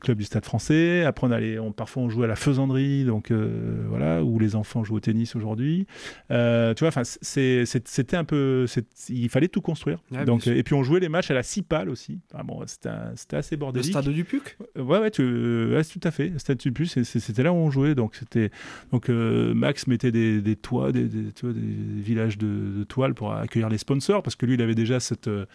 [0.00, 1.04] club du stade français.
[1.04, 1.58] Après on allait.
[1.76, 5.86] Parfois on jouait à la Faisanderie, donc voilà, où les enfants jouent au tennis aujourd'hui.
[6.30, 8.66] Euh, tu vois, enfin, c'était un peu,
[9.08, 10.02] il fallait tout construire.
[10.26, 12.20] Donc, et puis on jouait les matchs à la Cipale aussi.
[12.32, 13.94] Enfin, bon, c'était assez bordélique.
[13.94, 14.58] Le stade du Puc?
[14.76, 16.38] Ouais, ouais, tu, ouais, tout à fait.
[16.38, 17.94] Stade du Puc, c'était là où on jouait.
[17.94, 18.50] Donc c'était,
[18.92, 22.84] donc euh, Max mettait des, des toits, des, des, tu vois, des villages de, de
[22.84, 25.46] toiles pour accueillir les sponsors parce que lui, il avait déjà cette, euh,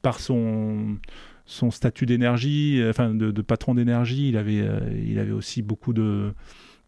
[0.00, 0.96] par son
[1.44, 5.92] son statut d'énergie, enfin de, de patron d'énergie, il avait, euh, il avait aussi beaucoup
[5.92, 6.32] de,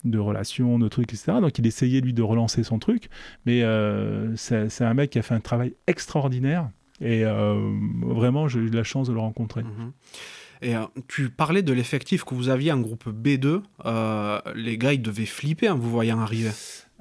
[0.05, 1.39] de relations, de trucs, etc.
[1.41, 3.09] Donc il essayait lui de relancer son truc,
[3.47, 6.69] mais euh, c'est un mec qui a fait un travail extraordinaire
[7.01, 7.59] et euh,
[8.03, 9.63] vraiment j'ai eu de la chance de le rencontrer.
[9.63, 9.93] Mmh.
[10.63, 13.61] Et euh, tu parlais de l'effectif que vous aviez en groupe B2.
[13.85, 16.51] Euh, les gars, ils devaient flipper en vous voyant arriver.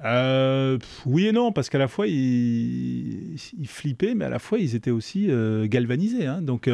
[0.04, 4.58] Euh, oui et non, parce qu'à la fois ils, ils, flippaient, mais à la fois
[4.58, 5.30] ils étaient aussi
[5.64, 6.26] galvanisés.
[6.26, 6.42] Hein.
[6.42, 6.70] Donc,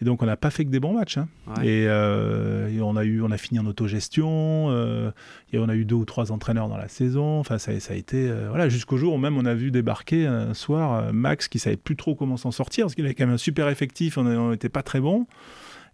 [0.00, 1.18] et donc on n'a pas fait que des bons matchs.
[1.18, 1.28] Hein.
[1.46, 1.66] Ouais.
[1.66, 4.66] Et, euh, et, on a eu, on a fini en autogestion.
[4.70, 5.10] Euh,
[5.52, 7.38] et on a eu deux ou trois entraîneurs dans la saison.
[7.38, 10.54] Enfin, ça, ça a été voilà jusqu'au jour où même on a vu débarquer un
[10.54, 13.38] soir Max qui savait plus trop comment s'en sortir parce qu'il avait quand même un
[13.38, 14.18] super effectif.
[14.18, 15.26] On n'était pas très bon.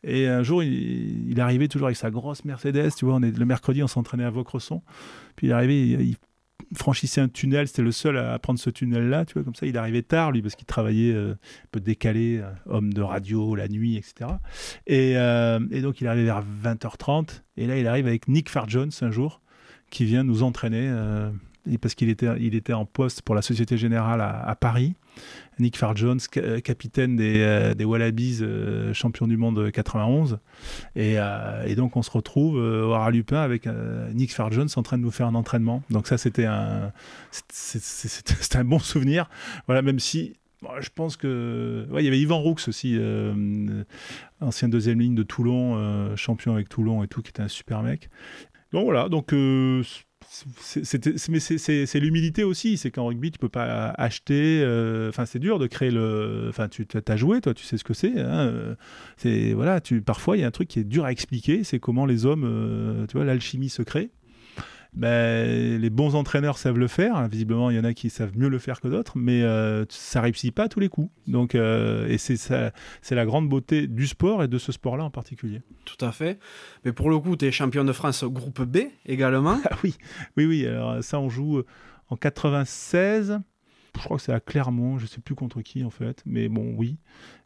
[0.05, 2.91] Et un jour, il, il, arrivait toujours avec sa grosse Mercedes.
[2.97, 4.83] Tu vois, on est, le mercredi, on s'entraînait à Vaucresson.
[5.37, 6.17] Puis il arrivait, il, il
[6.74, 7.68] franchissait un tunnel.
[7.68, 9.24] C'était le seul à prendre ce tunnel-là.
[9.24, 12.38] Tu vois, comme ça, il arrivait tard, lui, parce qu'il travaillait euh, un peu décalé,
[12.38, 14.30] euh, homme de radio, la nuit, etc.
[14.87, 17.42] Et, euh, et, donc, il arrivait vers 20h30.
[17.56, 19.40] Et là, il arrive avec Nick Farjones un jour,
[19.90, 20.90] qui vient nous entraîner.
[21.68, 24.94] Euh, parce qu'il était, il était en poste pour la Société Générale à, Paris.
[25.59, 26.20] Nick Farjones,
[26.64, 30.38] capitaine des, euh, des Wallabies, euh, champion du monde 91.
[30.96, 33.68] Et, euh, et, donc on se retrouve au Haralupin avec
[34.14, 35.83] Nick Farjones en train de nous faire un entraînement.
[35.90, 36.92] Donc ça c'était un,
[38.55, 39.29] un bon souvenir.
[39.66, 40.35] Voilà, même si
[40.81, 41.87] je pense que.
[41.98, 43.85] Il y avait Yvan Roux aussi, euh,
[44.40, 47.83] ancien deuxième ligne de Toulon, euh, champion avec Toulon et tout, qui était un super
[47.83, 48.09] mec.
[48.72, 49.33] Donc voilà, donc.
[49.33, 49.83] Euh,
[50.33, 54.59] c'est l'humilité aussi, c'est qu'en rugby tu peux pas acheter.
[55.09, 56.47] Enfin, euh, c'est dur de créer le.
[56.49, 58.18] Enfin, tu as joué, toi, tu sais ce que c'est.
[58.18, 58.77] Hein,
[59.16, 61.79] c'est voilà, tu parfois il y a un truc qui est dur à expliquer, c'est
[61.79, 64.11] comment les hommes, euh, tu vois, l'alchimie se crée
[64.94, 67.26] ben, les bons entraîneurs savent le faire.
[67.28, 70.20] Visiblement, il y en a qui savent mieux le faire que d'autres, mais euh, ça
[70.20, 71.11] réussit pas à tous les coups.
[71.26, 75.05] Donc, euh, et c'est ça, c'est la grande beauté du sport et de ce sport-là
[75.05, 75.62] en particulier.
[75.85, 76.38] Tout à fait.
[76.85, 79.59] Mais pour le coup, tu es champion de France groupe B également.
[79.70, 79.96] Ah oui,
[80.37, 80.66] oui, oui.
[80.66, 81.62] Alors ça, on joue
[82.09, 83.40] en 96.
[83.94, 84.98] Je crois que c'est à Clermont.
[84.98, 86.98] Je sais plus contre qui en fait, mais bon, oui.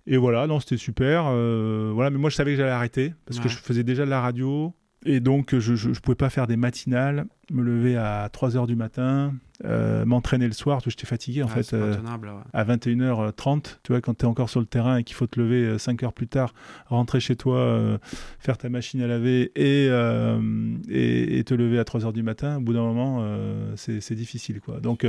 [0.06, 1.26] Et voilà, non, c'était super.
[1.26, 3.44] Euh, voilà, mais moi, je savais que j'allais arrêter parce ouais.
[3.44, 4.74] que je faisais déjà de la radio.
[5.06, 8.74] Et donc, je ne pouvais pas faire des matinales, me lever à 3 h du
[8.74, 11.74] matin, euh, m'entraîner le soir, j'étais fatigué en ouais, fait.
[11.74, 12.28] Euh, ouais.
[12.52, 15.40] À 21h30, tu vois, quand tu es encore sur le terrain et qu'il faut te
[15.40, 16.52] lever 5 heures plus tard,
[16.86, 17.98] rentrer chez toi, euh,
[18.38, 20.40] faire ta machine à laver et, euh,
[20.88, 24.14] et, et, te lever à 3 h du matin, au bout d'un moment, euh, c'est
[24.14, 24.60] difficile.
[24.60, 24.80] Quoi.
[24.80, 25.06] Donc,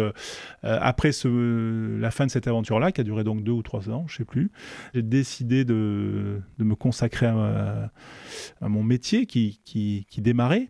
[0.64, 4.06] après ce, la fin de cette aventure-là, qui a duré donc 2 ou 3 ans,
[4.08, 4.52] je sais plus,
[4.94, 7.92] j'ai décidé de, de, me consacrer à,
[8.62, 10.70] à mon métier qui, qui, qui démarrait.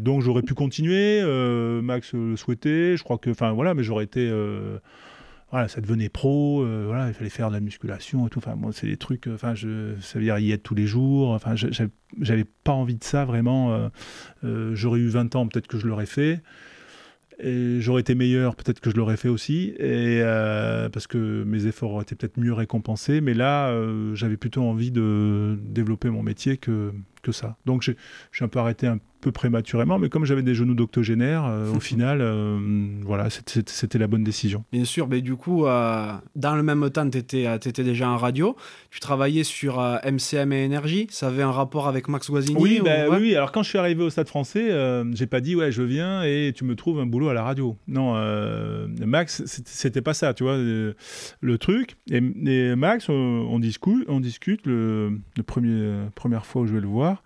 [0.00, 4.04] Donc j'aurais pu continuer, euh, Max le souhaitait, je crois que, enfin voilà, mais j'aurais
[4.04, 4.78] été, euh,
[5.50, 8.54] voilà, ça devenait pro, euh, voilà, il fallait faire de la musculation et tout, enfin
[8.54, 11.54] moi c'est des trucs, enfin je, ça veut dire y être tous les jours, enfin
[11.56, 13.90] j'avais pas envie de ça vraiment,
[14.42, 16.42] j'aurais eu 20 ans, peut-être que je l'aurais fait,
[17.38, 20.22] et j'aurais été meilleur, peut-être que je l'aurais fait aussi, et
[20.90, 23.20] parce que mes efforts auraient été peut-être mieux récompensés.
[23.20, 23.74] Mais là,
[24.14, 27.56] j'avais plutôt envie de développer mon métier que, que ça.
[27.66, 27.92] Donc, je
[28.32, 31.80] suis un peu arrêté un peu prématurément, mais comme j'avais des genoux d'octogénaire, euh, au
[31.90, 32.58] final, euh,
[33.02, 34.64] voilà, c'était la bonne décision.
[34.72, 38.16] Bien sûr, mais du coup, euh, dans le même temps, tu étais, étais, déjà en
[38.16, 38.56] radio,
[38.90, 42.84] tu travaillais sur MCM et Énergie, ça avait un rapport avec Max Guazzini oui, ou...
[42.84, 43.18] bah, ouais?
[43.18, 44.70] oui, alors quand je suis arrivé au Stade français,
[45.12, 47.76] j'ai pas dit, ouais, je viens et tu me trouves un boulot à la radio.
[47.86, 48.14] Non,
[49.06, 51.96] Max, c'était pas ça, tu vois, le truc.
[52.10, 56.74] Et, et Max, on, on, discute, on discute le, le premier, première fois où je
[56.74, 57.22] vais le voir.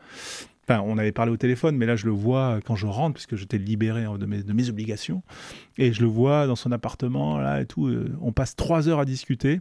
[0.69, 3.37] Enfin, on avait parlé au téléphone, mais là, je le vois quand je rentre, puisque
[3.37, 5.23] j'étais libéré de mes, de mes, obligations.
[5.79, 7.89] Et je le vois dans son appartement, là, et tout.
[8.21, 9.61] On passe trois heures à discuter.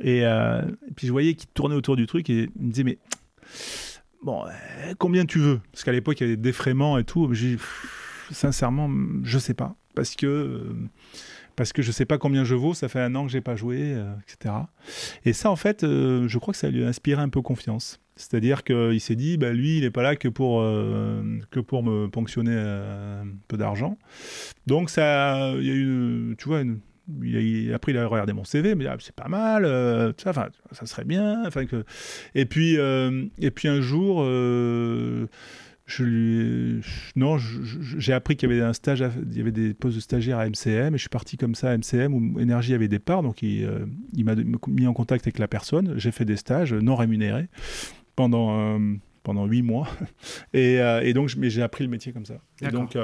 [0.00, 2.82] Et, euh, et puis, je voyais qu'il tournait autour du truc et il me disait,
[2.82, 2.98] mais
[4.22, 5.60] bon, euh, combien tu veux?
[5.70, 7.32] Parce qu'à l'époque, il y avait des défraiements et tout.
[7.32, 7.56] J'ai
[8.32, 8.90] sincèrement,
[9.22, 9.76] je sais pas.
[9.94, 10.74] Parce que
[11.56, 13.56] parce que je sais pas combien je vaux, ça fait un an que j'ai pas
[13.56, 14.54] joué, euh, etc.
[15.24, 18.00] Et ça, en fait, euh, je crois que ça lui a inspiré un peu confiance.
[18.16, 21.82] C'est-à-dire qu'il s'est dit, bah, lui, il n'est pas là que pour, euh, que pour
[21.82, 23.98] me ponctionner un peu d'argent.
[24.66, 26.62] Donc, ça, il y a eu, tu vois,
[27.22, 29.64] il après, il a regardé mon CV, mais ah, c'est pas mal,
[30.16, 31.42] ça, ça serait bien.
[31.50, 31.84] Que...
[32.36, 34.24] et, puis, et puis un jour,
[35.86, 36.80] je lui
[37.14, 40.38] non j'ai appris qu'il y avait un stage il y avait des postes de stagiaire
[40.38, 43.22] à MCM et je suis parti comme ça à MCM où Énergie avait des parts.
[43.22, 45.94] Donc il, euh, il m'a mis en contact avec la personne.
[45.98, 47.48] J'ai fait des stages non rémunérés
[48.16, 49.88] pendant euh, pendant huit mois.
[50.54, 52.38] Et, euh, et donc mais j'ai appris le métier comme ça.
[52.62, 52.96] Et donc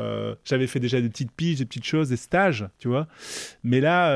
[0.44, 3.08] j'avais fait déjà des petites piges des petites choses des stages tu vois.
[3.62, 4.14] Mais là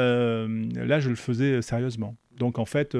[0.74, 2.16] là je le faisais sérieusement.
[2.38, 2.96] Donc en fait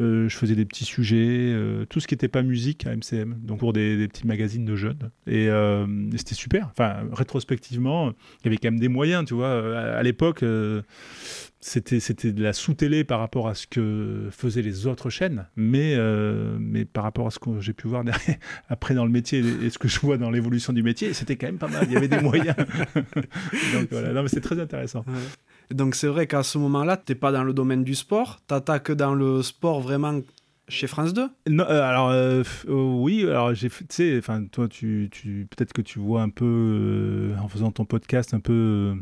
[0.00, 3.36] euh, je faisais des petits sujets, euh, tout ce qui n'était pas musique à MCM,
[3.40, 5.10] donc pour des, petits magazines de jeunes.
[5.28, 6.68] Euh, et, c'était super.
[6.72, 9.52] Enfin, rétrospectivement, il y avait quand même des moyens, tu vois.
[9.76, 10.44] À, l'époque,
[11.60, 15.96] c'était, c'était de la sous-télé par rapport à ce que faisaient les autres chaînes, mais,
[16.58, 18.02] mais par rapport à ce que j'ai pu voir
[18.68, 21.46] après dans le métier et ce que je vois dans l'évolution du métier, c'était quand
[21.46, 21.84] même pas mal.
[21.86, 22.56] Il y avait des moyens.
[23.74, 25.04] donc voilà, non, mais c'est très intéressant.
[25.70, 28.54] Donc c'est vrai qu'à ce moment-là, tu n'es pas dans le domaine du sport, tu
[28.54, 30.20] attaques dans le sport vraiment
[30.68, 34.66] chez France 2 non, euh, Alors euh, euh, oui, alors j'ai tu sais, enfin toi
[34.66, 38.94] tu, tu peut-être que tu vois un peu en faisant ton podcast un peu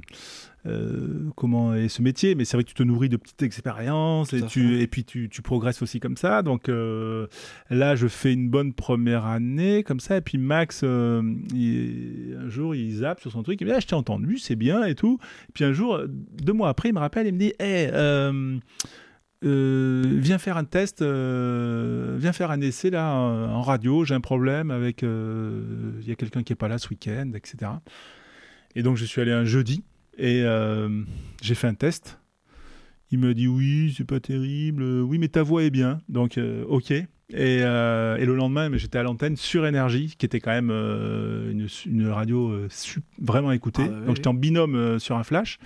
[1.34, 4.42] comment est ce métier, mais c'est vrai que tu te nourris de petites expériences et,
[4.42, 6.42] tu, et puis tu, tu, progresses aussi comme ça.
[6.42, 12.48] Donc là, je fais une bonne première année comme ça, et puis Max, il, un
[12.48, 14.84] jour, il zappe sur son truc, il me dit ah, je t'ai entendu, c'est bien
[14.84, 15.18] et tout.
[15.48, 18.60] Et puis un jour, deux mois après, il me rappelle, il me dit hé, hey,
[19.44, 24.20] euh, viens faire un test, euh, viens faire un essai là en radio, j'ai un
[24.20, 27.72] problème avec, euh, il y a quelqu'un qui est pas là ce week-end, etc.
[28.76, 29.82] Et donc je suis allé un jeudi
[30.16, 30.44] et
[31.42, 32.18] j'ai fait un test.
[33.10, 36.92] Il me dit oui, c'est pas terrible, oui mais ta voix est bien, donc ok.
[37.34, 42.56] Et, le lendemain, j'étais à l'antenne sur Énergie, qui était quand même une, radio
[43.20, 43.86] vraiment écoutée.
[43.86, 45.58] Ah donc j'étais en binôme sur un flash.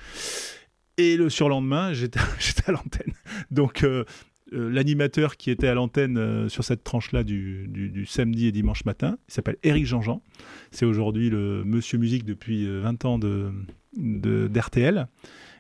[0.98, 2.18] Et le surlendemain, j'étais
[2.66, 3.12] à l'antenne.
[3.50, 4.04] Donc, euh,
[4.52, 9.18] euh, l'animateur qui était à l'antenne euh, sur cette tranche-là du, samedi et dimanche matin,
[9.28, 10.22] il s'appelle Éric Jean-Jean.
[10.70, 13.52] C'est aujourd'hui le monsieur musique depuis 20 ans de,
[13.94, 15.09] d'RTL.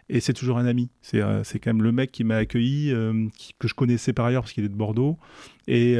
[0.08, 0.90] Et c'est toujours un ami.
[1.02, 2.92] C'est, c'est quand même le mec qui m'a accueilli,
[3.58, 5.18] que je connaissais par ailleurs parce qu'il est de Bordeaux.
[5.66, 5.96] Et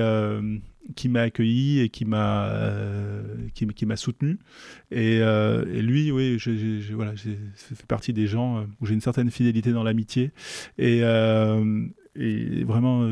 [0.94, 3.22] qui m'a accueilli et qui m'a euh,
[3.54, 4.38] qui, m'a soutenu.
[4.90, 7.38] Et, euh, lui oui je, voilà j'ai
[7.74, 10.32] fait des gens euh, où j'ai une certaine fidélité dans l'amitié.
[10.78, 13.10] Et, et vraiment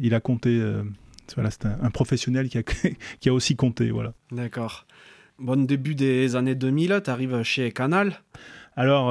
[0.00, 0.60] il a compté
[1.34, 2.62] voilà c'est un, professionnel qui a
[3.20, 4.14] qui a aussi compté voilà.
[4.30, 4.86] D'accord.
[5.38, 8.20] Bon début des années 2000 tu arrives chez Canal
[8.76, 9.06] alors,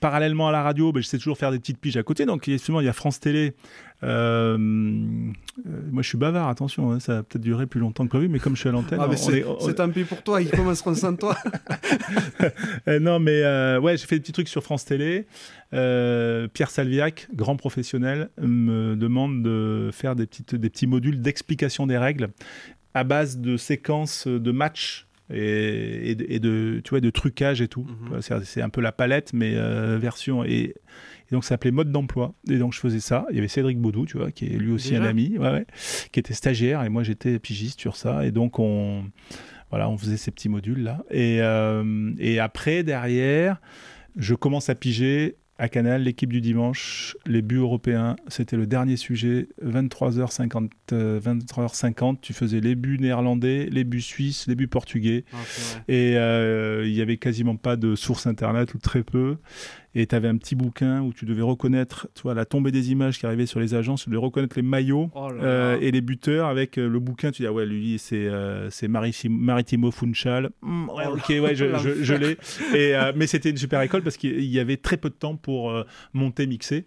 [0.00, 2.24] parallèlement à la radio, ben, je sais toujours faire des petites piges à côté.
[2.26, 3.54] Donc, effectivement, il y a France Télé
[4.02, 8.10] euh, euh, moi, je suis bavard, attention, hein, ça a peut-être duré plus longtemps que
[8.10, 10.94] prévu, mais comme je suis à l'antenne, ah, c'est tant pis pour toi, ils commenceront
[10.94, 11.36] sans toi.
[12.88, 13.42] Euh, non, mais
[13.78, 15.26] ouais, j'ai fait des petits trucs sur France Télé.
[15.72, 21.98] Pierre Salviac, grand professionnel, me demande de faire des, petites, des petits modules d'explication des
[21.98, 22.30] règles
[22.94, 27.86] à base de séquences de matchs et, et, de, tu vois, de trucage et tout.
[28.10, 28.20] Mhm.
[28.44, 29.54] C'est un peu la palette, mais
[29.98, 30.44] version.
[30.44, 30.74] Et
[31.30, 32.34] et donc, ça s'appelait Mode d'emploi.
[32.48, 33.26] Et donc, je faisais ça.
[33.30, 35.66] Il y avait Cédric Baudou, tu vois, qui est lui aussi un ami, ouais,
[36.12, 36.84] qui était stagiaire.
[36.84, 38.24] Et moi, j'étais pigiste sur ça.
[38.24, 39.04] Et donc, on,
[39.70, 41.04] voilà, on faisait ces petits modules-là.
[41.10, 43.60] Et, euh, et après, derrière,
[44.14, 48.96] je commence à piger à Canal, l'équipe du dimanche, les buts européens, c'était le dernier
[48.96, 55.24] sujet, 23h50, 23h50 tu faisais les buts néerlandais, les buts suisses, les buts portugais,
[55.88, 59.36] et euh, il n'y avait quasiment pas de source internet ou très peu
[59.96, 63.18] et tu avais un petit bouquin où tu devais reconnaître toi, la tombée des images
[63.18, 66.48] qui arrivaient sur les agences, tu devais reconnaître les maillots oh euh, et les buteurs
[66.48, 67.30] avec euh, le bouquin.
[67.30, 68.68] Tu dis, ah ouais, lui, c'est euh,
[69.28, 70.50] Maritimo Funchal.
[70.60, 71.64] Mm, ouais, ok, ouais, je,
[72.02, 72.36] je, l'ai.
[73.16, 75.45] Mais c'était une super école parce qu'il y avait très peu de temps pour
[76.12, 76.84] monter, mixer.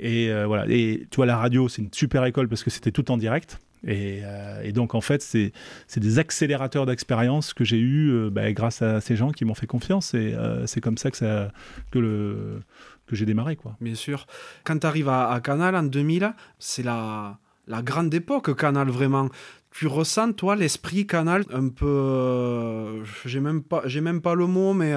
[0.00, 0.66] Et voilà.
[0.68, 3.58] Et tu vois, la radio, c'est une super école parce que c'était tout en direct.
[3.86, 5.52] Euh, et, donc, en fait, c'est
[5.96, 9.66] des accélérateurs d'expérience que j'ai eu euh, bah, grâce à ces gens qui m'ont fait
[9.66, 10.14] confiance.
[10.14, 11.52] Et euh, c'est comme ça que, ça,
[11.90, 12.60] que,
[13.06, 13.56] que j'ai démarré.
[13.56, 13.76] Quoi.
[13.80, 14.26] Bien sûr.
[14.64, 19.28] Quand tu arrives à, Canal en 2000, c'est la, la grande époque, Canal, vraiment.
[19.70, 23.04] Tu ressens, toi, l'esprit Canal un peu.
[23.26, 24.94] j'ai même, pas, même pas le mot, mais.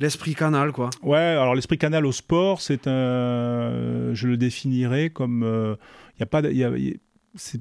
[0.00, 0.90] L'esprit canal, quoi.
[1.02, 4.12] Ouais, alors l'esprit canal au sport, c'est un.
[4.12, 5.76] Je le définirais comme.
[6.14, 6.42] Il n'y a pas.
[7.34, 7.60] c'est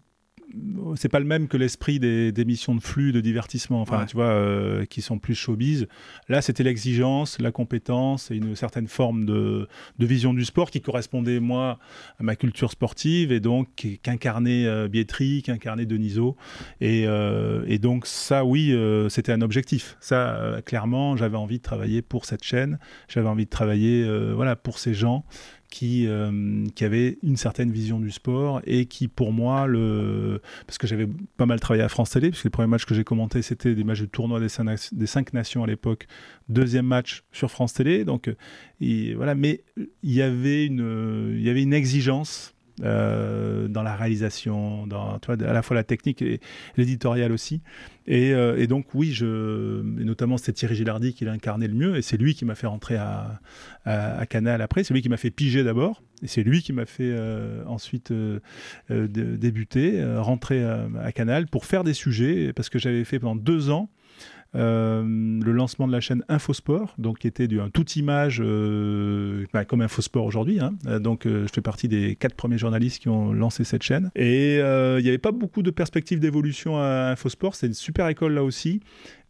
[0.96, 4.06] c'est pas le même que l'esprit des, des missions de flux, de divertissement, enfin, Ouais.
[4.06, 5.88] tu vois, euh, qui sont plus showbiz.
[6.30, 9.68] Là, c'était l'exigence, la compétence et une certaine forme de,
[10.00, 11.80] de vision du sport qui correspondait, moi,
[12.20, 16.36] à ma culture sportive et donc qui- qu'incarnait euh, Bietri, qu'incarnait Deniso.
[16.82, 19.98] Et, euh, et donc, ça, oui, euh, c'était un objectif.
[20.00, 24.06] Ça, clairement, j'avais envie de travailler pour cette chaîne, j'avais envie de travailler
[24.36, 25.26] voilà, pour ces gens
[25.74, 30.40] qui, euh, qui avaient une certaine vision du sport et qui, pour moi, le...
[30.68, 33.04] parce que j'avais pas mal travaillé à France Télé, puisque les premiers matchs que j'ai
[33.04, 36.06] commentés, c'était des matchs de tournoi des cinq, des cinq nations à l'époque.
[36.48, 38.06] Deuxième match sur France Télé.
[38.06, 38.36] Donc, euh,
[38.82, 39.34] et voilà.
[39.34, 39.64] Mais
[40.04, 42.53] il y avait une, euh, il y avait une exigence.
[42.82, 46.40] Euh, dans la réalisation, à la fois la technique et
[46.76, 47.62] l'éditorial aussi.
[48.08, 52.02] Et, euh, donc, oui, je, notamment c'était Thierry Gilardi qui l'a incarné le mieux, et
[52.02, 53.40] c'est lui qui m'a fait rentrer à,
[54.28, 54.84] Canal après.
[54.84, 58.12] C'est lui qui m'a fait piger d'abord, et c'est lui qui m'a fait euh, ensuite
[58.90, 63.90] débuter, rentrer à, Canal pour faire des sujets, parce que j'avais fait pendant deux ans
[64.54, 69.66] le lancement de la chaîne Infosport, donc qui était du, un tout image euh, bah,
[69.66, 70.60] comme Infosport aujourd'hui.
[70.60, 70.74] hein.
[70.88, 74.12] Euh, donc euh, je fais partie des quatre premiers journalistes qui ont lancé cette chaîne.
[74.16, 77.56] Et euh, il n'y avait pas beaucoup de perspectives d'évolution à Infosport.
[77.56, 78.82] C'est une super école là aussi.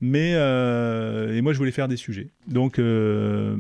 [0.02, 2.30] Mais euh, et moi je voulais faire des sujets.
[2.48, 3.56] Donc euh,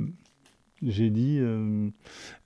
[0.85, 1.89] j'ai dit, euh,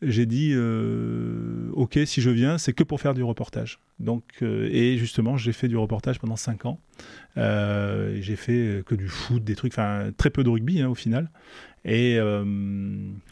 [0.02, 3.80] j'ai dit, euh, ok, si je viens, c'est que pour faire du reportage.
[4.00, 6.80] Donc, euh, et justement, j'ai fait du reportage pendant 5 ans.
[7.36, 11.30] J'ai fait que du foot, des trucs, enfin très peu de rugby hein, au final.
[11.86, 12.18] Et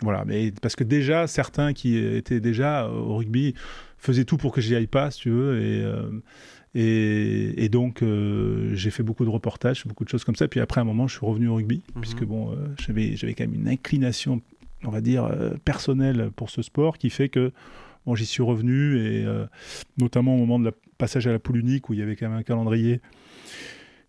[0.02, 3.54] voilà, mais parce que déjà certains qui étaient déjà au rugby
[3.98, 5.62] faisaient tout pour que j'y aille pas, si tu veux.
[5.62, 5.86] Et
[6.78, 10.50] et, et donc, euh, j'ai fait beaucoup de reportages, beaucoup de choses comme ça.
[10.50, 12.02] Puis après, à un moment, je suis revenu au rugby, Mhm.
[12.02, 14.42] puisque bon, euh, j'avais, j'avais quand même une inclination,
[14.88, 17.52] on va dire, euh, personnelle pour ce sport qui fait que
[18.06, 19.46] bon, j'y suis revenu, et euh,
[19.98, 22.30] notamment au moment de la passage à la poule unique, où il y avait quand
[22.30, 23.02] même un calendrier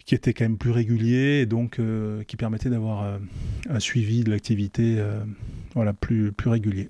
[0.05, 3.19] qui était quand même plus régulier, et donc euh, qui permettait d'avoir euh,
[3.69, 5.03] un suivi de l'activité
[5.75, 6.89] voilà, plus, plus régulier.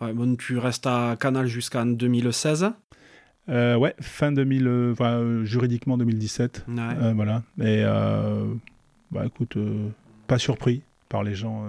[0.00, 2.72] Ouais, bon, tu restes à Canal jusqu'en 2016.
[3.48, 6.64] Euh, ouais, fin 2000, euh, enfin, euh, juridiquement 2017.
[6.68, 6.74] Ouais.
[6.78, 7.42] Euh, voilà.
[7.60, 7.82] Et
[9.10, 9.58] bah écoute,
[10.26, 11.64] pas surpris par les gens.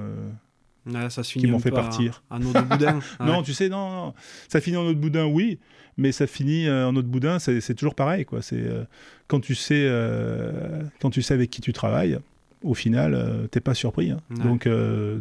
[1.09, 2.23] Ça se finit qui m'ont un fait partir.
[2.31, 2.99] Deux boudins.
[3.19, 3.43] Non, Ouais.
[3.43, 4.13] tu sais, non, non,
[4.49, 5.59] ça finit en autre boudin, oui,
[5.97, 8.41] mais ça finit euh, en autre boudin, c'est toujours pareil, quoi.
[8.41, 8.83] C'est euh,
[9.27, 12.17] quand tu sais, euh, quand tu sais avec qui tu travailles,
[12.63, 14.11] au final, euh, t'es pas surpris.
[14.11, 14.19] hein.
[14.31, 14.43] Ouais.
[14.43, 14.67] Donc,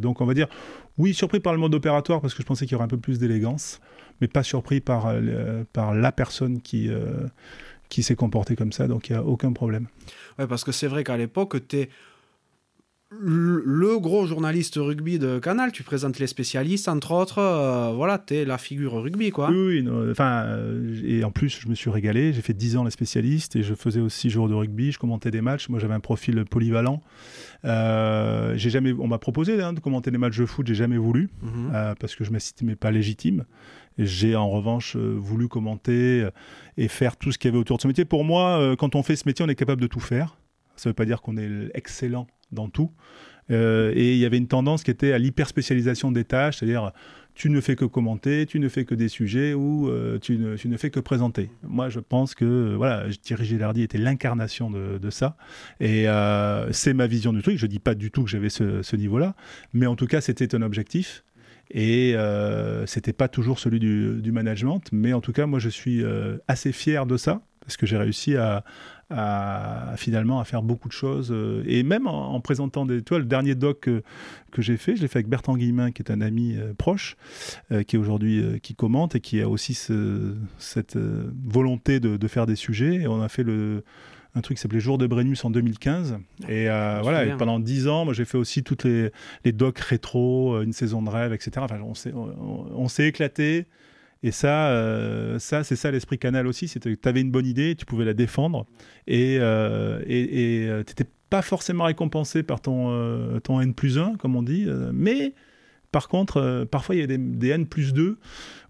[0.01, 0.49] donc on va dire,
[0.99, 2.99] oui, surpris par le mode opératoire parce que je pensais qu'il y aurait un peu
[2.99, 3.81] plus d'élégance,
[4.21, 5.13] mais pas surpris par
[5.73, 6.91] par la personne qui
[7.89, 9.87] qui s'est comportée comme ça, donc il y a aucun problème.
[10.39, 11.89] Ouais, parce que c'est vrai qu'à l'époque, tu es
[13.21, 15.71] le gros journaliste rugby de Canal.
[15.73, 17.39] Tu présentes les spécialistes, entre autres.
[17.39, 19.51] euh, voilà, tu es la figure rugby, quoi.
[19.51, 22.33] Oui, oui, enfin, euh, et en plus, je me suis régalé.
[22.33, 24.93] J'ai fait 10 ans les spécialistes et je faisais aussi joueur de rugby.
[24.93, 25.69] Je commentais des matchs.
[25.69, 27.03] Moi, j'avais un profil polyvalent.
[27.65, 30.67] Euh, j'ai jamais, on m'a proposé hein, de commenter des matchs de foot.
[30.67, 31.95] J'ai jamais voulu Mhm.
[32.01, 33.45] parce que je m'estimais pas légitime.
[33.99, 36.27] J'ai en revanche voulu commenter
[36.79, 38.05] et faire tout ce qu'il y avait autour de ce métier.
[38.05, 40.37] Pour moi, quand on fait ce métier, on est capable de tout faire.
[40.77, 42.91] Ça veut pas dire qu'on est excellent dans tout.
[43.51, 46.93] Euh, et il y avait une tendance qui était à l'hyperspécialisation des tâches, c'est-à-dire
[47.35, 50.57] tu ne fais que commenter, tu ne fais que des sujets ou euh, tu, ne,
[50.57, 51.51] tu ne fais que présenter.
[51.63, 55.37] Moi, je pense que voilà, Thierry Gilardi était l'incarnation de, de ça.
[55.81, 57.57] Et euh, c'est ma vision du truc.
[57.57, 59.35] Je dis pas du tout que j'avais ce, niveau-là,
[59.73, 61.25] mais en tout cas, c'était un objectif.
[61.71, 65.71] Et euh, c'était pas toujours celui du, du management, mais en tout cas, moi, je
[65.71, 66.05] suis
[66.49, 68.65] assez fier de ça parce que j'ai réussi à,
[69.11, 73.11] à- finalement à faire beaucoup de choses euh, et même en, en présentant des, tu
[73.11, 74.03] vois, le dernier doc que,
[74.51, 77.17] que j'ai fait, je l'ai fait avec Bertrand Guillemin, qui est un ami euh, proche,
[77.71, 82.29] euh, qui aujourd'hui euh, qui commente et qui a aussi ce- cette volonté de, de
[82.29, 82.95] faire des sujets.
[83.03, 83.85] Et on a fait le
[84.35, 86.17] un truc qui s'appelait Jour de Brennus en 2015.
[86.49, 89.11] Et euh, voilà, et pendant 10 ans, moi j'ai fait aussi toutes les,
[89.45, 91.51] les docs rétro, une saison de rêve, etc.
[91.59, 93.67] Enfin, on s'est on, on s'est éclaté.
[94.23, 96.69] Et ça, euh, ça c'est ça l'esprit canal aussi.
[96.69, 98.67] C'était que tu avais une bonne idée, tu pouvais la défendre.
[99.07, 104.37] Et euh, tu n'étais pas forcément récompensé par ton, euh, ton N plus 1, comme
[104.37, 104.67] on dit.
[104.69, 105.35] euh, mais
[105.93, 108.19] par contre, euh, parfois il y a des, N plus 2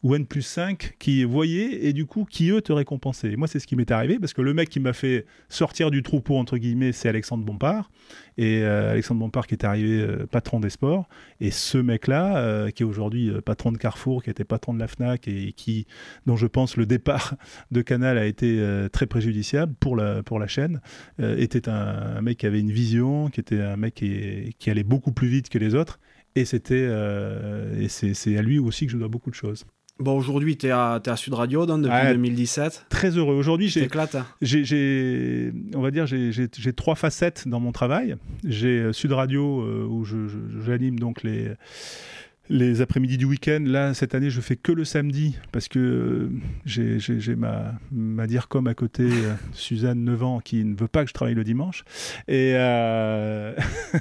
[0.03, 3.37] ou N plus 5 qui voyaient et du coup qui eux te récompensaient.
[3.37, 6.03] Moi, c'est ce qui m'est arrivé parce que le mec qui m'a fait sortir du
[6.03, 7.91] troupeau, entre guillemets, c'est Alexandre Bompard.
[8.39, 11.09] Et euh, Alexandre Bompard qui est arrivé euh, patron des sports.
[11.41, 15.29] Et ce mec-là, qui est aujourd'hui patron de Carrefour, qui était patron de la Fnac
[15.29, 15.87] et qui,
[16.27, 17.37] dont je pense le départ
[17.71, 18.61] de Canal a été
[18.93, 20.81] très préjudiciable pour la, pour la chaîne,
[21.21, 25.29] était un, mec qui avait une vision, qui était un mec qui allait beaucoup plus
[25.29, 26.01] vite que les autres.
[26.35, 29.65] Et c'était, euh, et c'est à lui aussi que je dois beaucoup de choses.
[29.99, 32.87] Bon, aujourd'hui, tu es, à Sud Radio donc, depuis 2017.
[32.89, 33.35] Très heureux.
[33.35, 34.27] Aujourd'hui, j'ai, hein.
[34.41, 38.17] j'ai, on va dire, j'ai, trois facettes dans mon travail.
[38.45, 40.05] J'ai euh, Sud Radio, euh, où
[40.65, 41.53] j'anime donc les
[42.53, 43.63] les après-midi du week-end.
[43.65, 48.67] Là, cette année, je fais que le samedi parce que euh, j'ai ma, ma comme
[48.67, 51.85] à côté, euh, Suzanne, 9 ans, qui ne veut pas que je travaille le dimanche.
[52.29, 53.55] Et euh,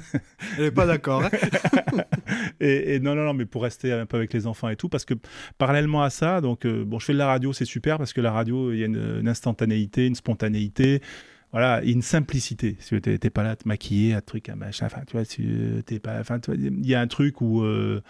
[0.58, 1.24] Elle n'est pas d'accord.
[1.24, 2.02] Hein.
[2.60, 5.06] et, non, non, non, mais pour rester un peu avec les enfants et tout, parce
[5.06, 5.14] que
[5.56, 8.32] parallèlement à ça, donc, bon, je fais de la radio, c'est super parce que la
[8.32, 11.00] radio, il y a une instantanéité, une spontanéité
[11.52, 12.76] voilà, une simplicité.
[12.80, 15.26] Si tu n'es pas là à te maquiller, un truc, un machin, enfin, tu vois,
[15.26, 18.00] tu t'es pas, enfin, il y a un truc où euh,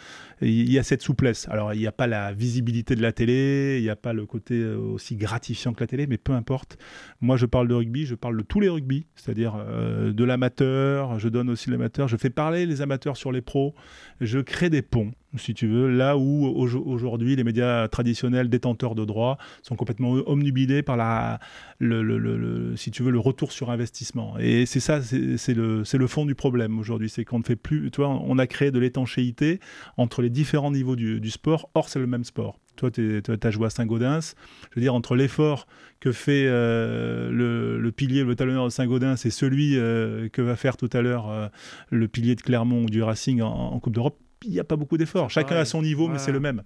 [0.41, 1.49] il y a cette souplesse.
[1.49, 4.27] Alors, il n'y a pas la visibilité de la télé, il n'y a pas le
[4.27, 6.79] côté euh, aussi gratifiant que la télé, mais peu importe.
[7.21, 11.19] Moi, je parle de rugby, je parle de tous les rugby, c'est-à-dire euh, de l'amateur,
[11.19, 13.75] je donne aussi l'amateur, je fais parler les amateurs sur les pros,
[14.21, 19.05] je crée des ponts si tu veux, là où aujourd'hui les médias traditionnels détenteurs de
[19.05, 21.41] droits sont complètement omnubilés par la,
[21.79, 24.37] le, si tu veux, le retour sur investissement.
[24.39, 28.39] Et c'est ça, c'est le, fond du problème aujourd'hui, c'est qu'on ne fait plus, on
[28.39, 29.61] a créé de l'étanchéité
[29.97, 32.59] entre les différents niveaux du, sport, or c'est le même sport.
[32.77, 34.35] Toi, tu as joué à Saint-Gaudens.
[34.71, 35.67] Je veux dire, entre l'effort
[36.01, 40.77] que fait euh, le, pilier, le talonneur de Saint-Gaudens et celui euh, que va faire
[40.77, 41.49] tout à l'heure euh,
[41.91, 44.99] le pilier de Clermont ou du Racing en Coupe d'Europe, il n'y a pas beaucoup
[44.99, 45.31] d'efforts.
[45.31, 46.63] Chacun a son niveau, mais c'est le même.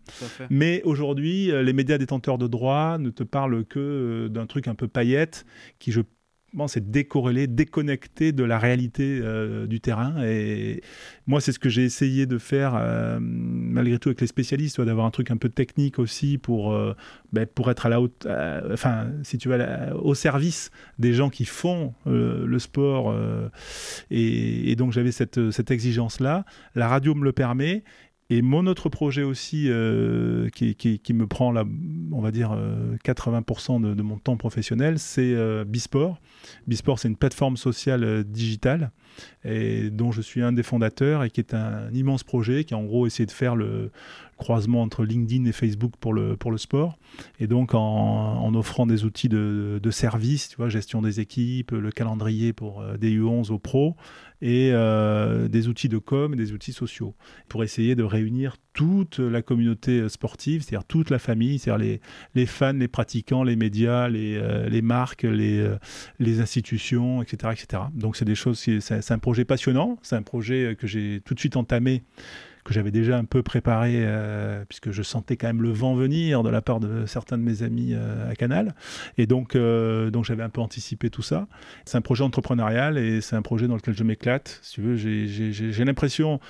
[0.51, 4.69] Mais aujourd'hui, euh, les médias détenteurs de droits ne te parlent que euh, d'un truc
[4.69, 5.47] un peu paillette
[5.79, 6.01] qui, je
[6.67, 10.15] c'est décorrélé, déconnecté de la réalité euh, du terrain.
[10.25, 10.83] Et
[11.27, 15.07] moi, c'est ce que j'ai essayé de faire, euh, malgré tout, avec les spécialistes, d'avoir
[15.07, 16.95] un truc un peu technique aussi pour, euh,
[17.33, 18.27] ben, pour être à la haute,
[18.73, 19.59] enfin, si tu veux,
[19.95, 23.15] au service des gens qui font le sport.
[24.11, 26.45] Et, et, donc, j'avais cette, cette exigence-là.
[26.75, 27.85] La radio me le permet.
[28.29, 31.55] Et mon autre projet aussi, euh, qui, me prend,
[32.13, 32.59] on va dire,
[33.05, 36.21] 80% euh, de, mon temps professionnel, c'est euh, Bisport.
[36.67, 38.91] Bisport, c'est une plateforme sociale digitale
[39.45, 42.77] et dont je suis un des fondateurs et qui est un immense projet qui a
[42.77, 43.91] en gros essayé de faire le
[44.37, 46.99] croisement entre LinkedIn et Facebook pour le, sport.
[47.41, 51.71] Et donc en, en offrant des outils de, de, service, tu vois, gestion des équipes,
[51.71, 53.97] le calendrier pour des U11 aux pros,
[54.43, 57.15] et euh, des outils de com et des outils sociaux
[57.49, 62.01] pour essayer de réunir toute la communauté sportive, c'est-à-dire toute la famille, c'est-à-dire les,
[62.35, 65.77] les, fans, les pratiquants, les médias, les, euh, les marques, les, euh,
[66.19, 67.83] les institutions, etc., etc.
[67.95, 71.41] Donc c'est des choses, c'est un projet passionnant, c'est un projet que j'ai tout de
[71.41, 72.03] suite entamé
[72.67, 76.43] que j'avais déjà un peu préparé, euh, puisque je sentais quand même le vent venir
[76.43, 78.75] de la part de certains de mes amis euh, à Canal.
[79.19, 81.47] Et donc, euh, donc j'avais un peu anticipé tout ça.
[81.85, 84.59] C'est un projet entrepreneurial et c'est un projet dans lequel je m'éclate.
[84.63, 86.41] Si tu veux, j'ai l'impression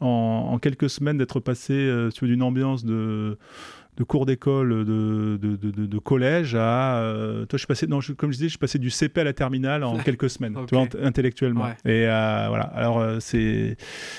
[0.00, 3.38] en, en, quelques semaines d'être passé d'une ambiance de
[3.96, 6.98] de cours d'école, de, de, de, collège à.
[6.98, 9.24] Euh, toi, je suis passé, non, comme je disais, je suis passé du CP à
[9.24, 11.68] la terminale en quelques semaines, tu vois, intellectuellement.
[11.84, 12.64] Et euh, voilà.
[12.64, 13.76] Alors, euh, c'est,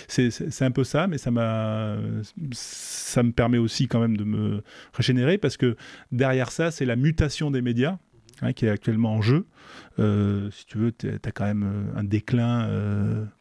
[0.07, 1.97] c'est, un peu ça, mais ça m'a,
[2.51, 4.63] ça me permet aussi quand même de me
[4.93, 5.75] régénérer parce que
[6.11, 7.97] derrière ça, c'est la mutation des médias.
[8.43, 9.47] Hein, qui est actuellement en jeu.
[9.97, 12.69] si tu veux, tu as quand même un déclin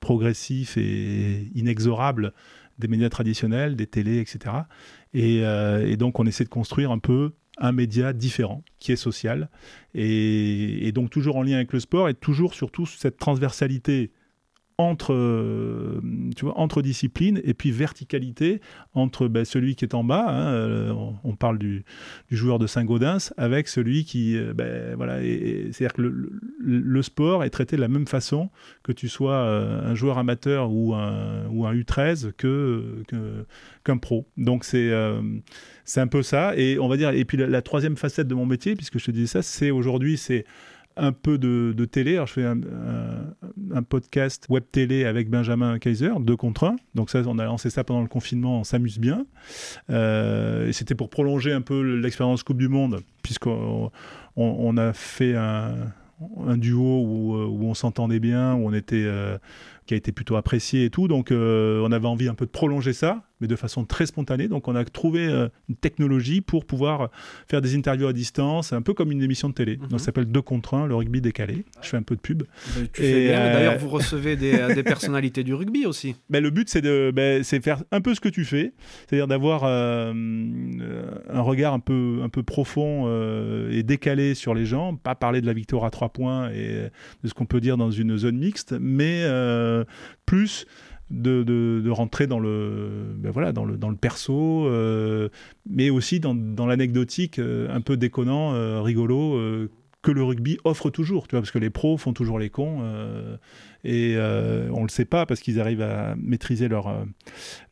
[0.01, 2.33] progressif et inexorable
[2.79, 4.55] des médias traditionnels, des télés, etc.
[5.17, 9.49] Euh, et, donc on essaie de construire un peu un média différent, qui est social,
[9.95, 14.13] et, et, donc toujours en lien avec le sport, et toujours surtout cette transversalité
[14.79, 16.01] entre, euh,
[16.37, 18.61] tu vois, entre disciplines et puis verticalité
[18.95, 20.93] entre ben, celui qui est en bas, hein, euh,
[21.25, 21.85] on, parle du,
[22.29, 27.51] du, joueur de Saint-Gaudens, avec celui qui, euh, ben, voilà, c'est-à-dire que le, sport est
[27.51, 28.51] traité de la même façon
[28.83, 33.03] que tu sois un joueur amateur ou un, ou un U13 que,
[33.85, 34.27] qu'un pro.
[34.37, 38.29] Donc c'est un peu ça, et on va dire, et puis la, la, troisième facette
[38.29, 40.45] de mon métier, puisque je te disais ça, c'est aujourd'hui, c'est
[40.97, 42.15] un peu de, télé.
[42.15, 46.77] Alors, je fais un, podcast web télé avec Benjamin Kaiser, deux contre un.
[46.95, 49.27] Donc, ça, on a lancé ça pendant le confinement, on s'amuse bien.
[49.91, 53.91] Euh, et c'était pour prolonger un peu l'expérience Coupe du Monde, puisqu'on
[54.37, 55.77] on, a fait un,
[56.57, 59.05] duo où, où on s'entendait bien, où on était.
[59.05, 59.39] Euh,
[59.87, 61.09] qui a été plutôt apprécié et tout.
[61.09, 64.49] Donc, euh, on avait envie un peu de prolonger ça mais de façon très spontanée.
[64.49, 67.11] Donc on a trouvé euh, une technologie pour pouvoir
[67.49, 69.77] faire des interviews à distance, un peu comme une émission de télé.
[69.77, 69.99] Donc ça mhm.
[69.99, 71.65] s'appelle Deux contre 1, le rugby décalé.
[71.83, 72.43] Je fais un peu de pub.
[72.43, 76.17] Bah, et euh, D'ailleurs, vous recevez des, euh, des, personnalités du rugby aussi.
[76.31, 78.73] Ben, le but, c'est de ben, faire un peu ce que tu fais,
[79.07, 83.09] c'est-à-dire d'avoir un regard un peu, un peu profond
[83.71, 86.91] et décalé sur les gens, pas parler de la victoire à trois points et
[87.23, 89.25] de ce qu'on peut dire dans une zone mixte, mais
[90.27, 90.67] plus
[91.11, 94.69] de, de, rentrer dans le, ben voilà, dans le, dans le perso,
[95.69, 99.69] mais aussi dans, dans l'anecdotique un peu déconnant, rigolo
[100.07, 102.79] que le rugby offre toujours, tu vois, parce que les pros font toujours les cons
[102.83, 103.37] euh,
[103.83, 107.03] et euh, on le sait pas parce qu'ils arrivent à maîtriser leur euh,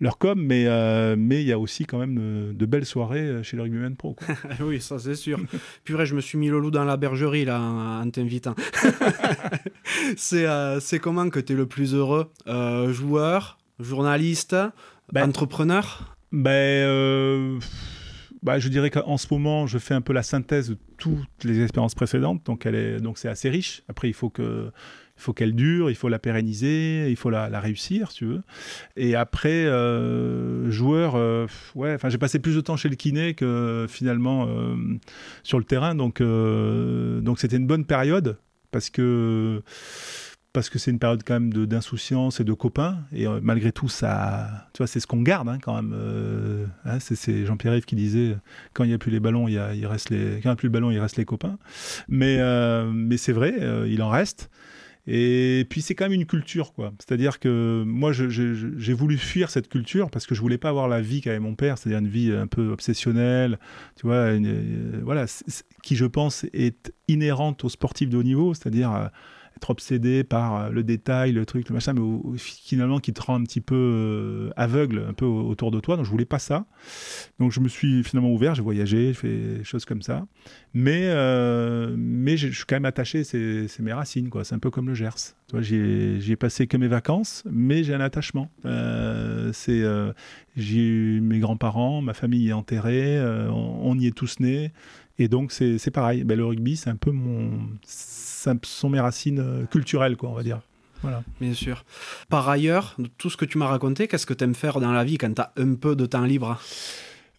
[0.01, 0.65] leur com, mais
[1.17, 4.17] mais il y a aussi quand même de, belles soirées chez le rugbyman pro.
[4.61, 5.39] oui, ça c'est sûr.
[5.85, 8.57] Purée, je me suis mis le loup dans la bergerie là en t'invitant.
[10.17, 10.47] c'est
[10.81, 12.33] c'est comment que tu es le plus heureux,
[12.91, 14.57] joueur, journaliste,
[15.13, 16.17] ben, entrepreneur?
[16.33, 17.61] Ben
[18.45, 21.63] bah, je dirais qu'en ce moment, je fais un peu la synthèse de toutes les
[21.63, 23.83] expériences précédentes, donc elle est, donc c'est assez riche.
[23.89, 24.71] Après, il faut que
[25.17, 28.43] il faut qu'elle dure, il faut la pérenniser, il faut la, réussir, si tu veux.
[28.97, 33.35] Et après, euh, joueur, euh, ouais, enfin, j'ai passé plus de temps chez le kiné
[33.35, 34.75] que finalement euh,
[35.45, 38.39] sur le terrain, donc donc c'était une bonne période
[38.73, 39.63] parce que
[40.55, 43.01] parce que c'est une période quand même d'insouciance et de copains.
[43.13, 45.93] Et euh, malgré tout, ça, tu vois, c'est ce qu'on garde hein, quand même.
[45.93, 48.37] Euh, hein, c'est Jean-Pierre Yves qui disait
[48.73, 50.93] quand il n'y a plus les ballons, il, y reste les, quand plus le ballon,
[50.93, 51.59] il reste les copains.
[52.09, 53.53] Mais, euh, mais c'est vrai,
[53.89, 54.49] il en reste.
[55.09, 56.95] Et puis c'est quand même une culture, quoi.
[57.01, 61.01] C'est-à-dire que moi, j'ai voulu fuir cette culture parce que je voulais pas avoir la
[61.01, 63.59] vie qu'avait mon père, c'est-à-dire une vie un peu obsessionnelle,
[63.97, 64.31] tu vois,
[65.03, 65.27] voilà,
[65.83, 69.11] qui je pense est inhérente aux sportifs de haut niveau, c'est-à-dire
[69.57, 73.37] être obsédé par euh, le détail, le truc, le machin, mais finalement qui te rend
[73.37, 75.97] un petit peu euh, aveugle un peu autour de toi.
[75.97, 76.67] Donc je voulais pas ça.
[77.39, 80.27] Donc je me suis finalement ouvert, j'ai voyagé, j'ai fait des choses comme ça.
[80.73, 84.31] Mais, euh, mais je suis quand même attaché, c'est mes racines.
[84.43, 85.35] C'est un peu comme le Gers.
[85.61, 88.51] J'y ai passé que mes vacances, mais j'ai un attachement.
[89.53, 89.85] c'est
[90.57, 94.73] j'ai eu mes grands-parents, ma famille est enterrée, on, y est tous nés.
[95.19, 96.25] Et donc c'est pareil.
[96.25, 97.51] Ben, le rugby, c'est un peu mon
[98.63, 100.61] sont mes racines euh, culturelles, quoi, on va dire.
[101.03, 101.23] Voilà.
[101.41, 101.85] Bien sûr.
[102.29, 104.93] Par ailleurs, de tout ce que tu m'as raconté, qu'est-ce que tu aimes faire dans
[104.93, 106.59] la vie quand tu as un peu de temps libre?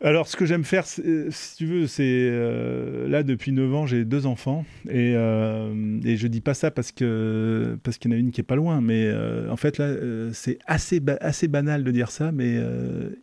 [0.01, 3.85] Alors, ce que j'aime faire, euh, si tu veux, c'est euh, là depuis 9 ans,
[3.85, 8.13] j'ai deux enfants et, euh, et je dis pas ça parce que parce qu'il y
[8.13, 9.11] en a une qui est pas loin, mais
[9.49, 9.95] en fait là,
[10.33, 12.59] c'est assez assez banal de dire ça, mais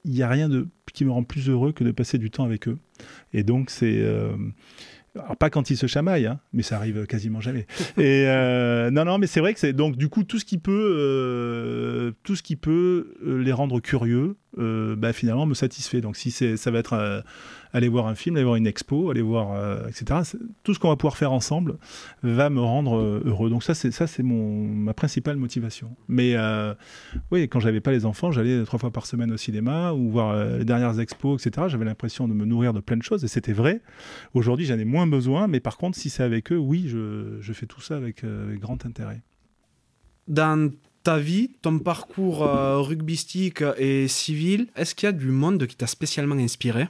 [0.04, 2.44] il n'y a rien de qui me rend plus heureux que de passer du temps
[2.44, 2.78] avec eux.
[3.32, 4.02] Et donc c'est
[5.18, 7.66] alors pas quand ils se chamaillent, hein, mais ça arrive quasiment jamais.
[7.98, 10.58] Et euh, non, non, mais c'est vrai que c'est donc du coup tout ce qui
[10.58, 16.00] peut, euh, tout ce qui peut euh, les rendre curieux, bah, finalement me satisfait.
[16.00, 17.24] Donc si ça va être
[17.72, 20.20] aller voir un film, aller voir une expo, aller voir, euh, etc.
[20.62, 21.76] Tout ce qu'on va pouvoir faire ensemble
[22.22, 23.50] va me rendre euh, heureux.
[23.50, 25.96] Donc ça, c'est ça, c'est mon ma principale motivation.
[26.08, 26.74] Mais euh,
[27.30, 30.58] oui, quand j'avais pas les enfants, j'allais trois fois par semaine au cinéma ou voir
[30.58, 31.66] les dernières expos, etc.
[31.68, 33.80] J'avais l'impression de me nourrir de plein de choses et c'était vrai.
[34.34, 37.52] Aujourd'hui, j'en ai moins besoin, mais par contre, si c'est avec eux, oui, je, je
[37.52, 38.24] fais tout ça avec,
[38.60, 39.22] grand intérêt.
[40.28, 40.70] Dans
[41.02, 42.40] ta vie, ton parcours
[42.86, 46.88] rugbystique et civil, est-ce qu'il y a du monde qui t'a spécialement inspiré?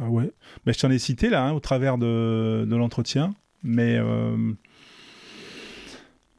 [0.00, 0.30] Ah ouais.
[0.64, 3.34] Mais je t'en ai cité là, hein, au travers de, de l'entretien.
[3.62, 3.96] Mais.
[3.98, 4.36] Euh,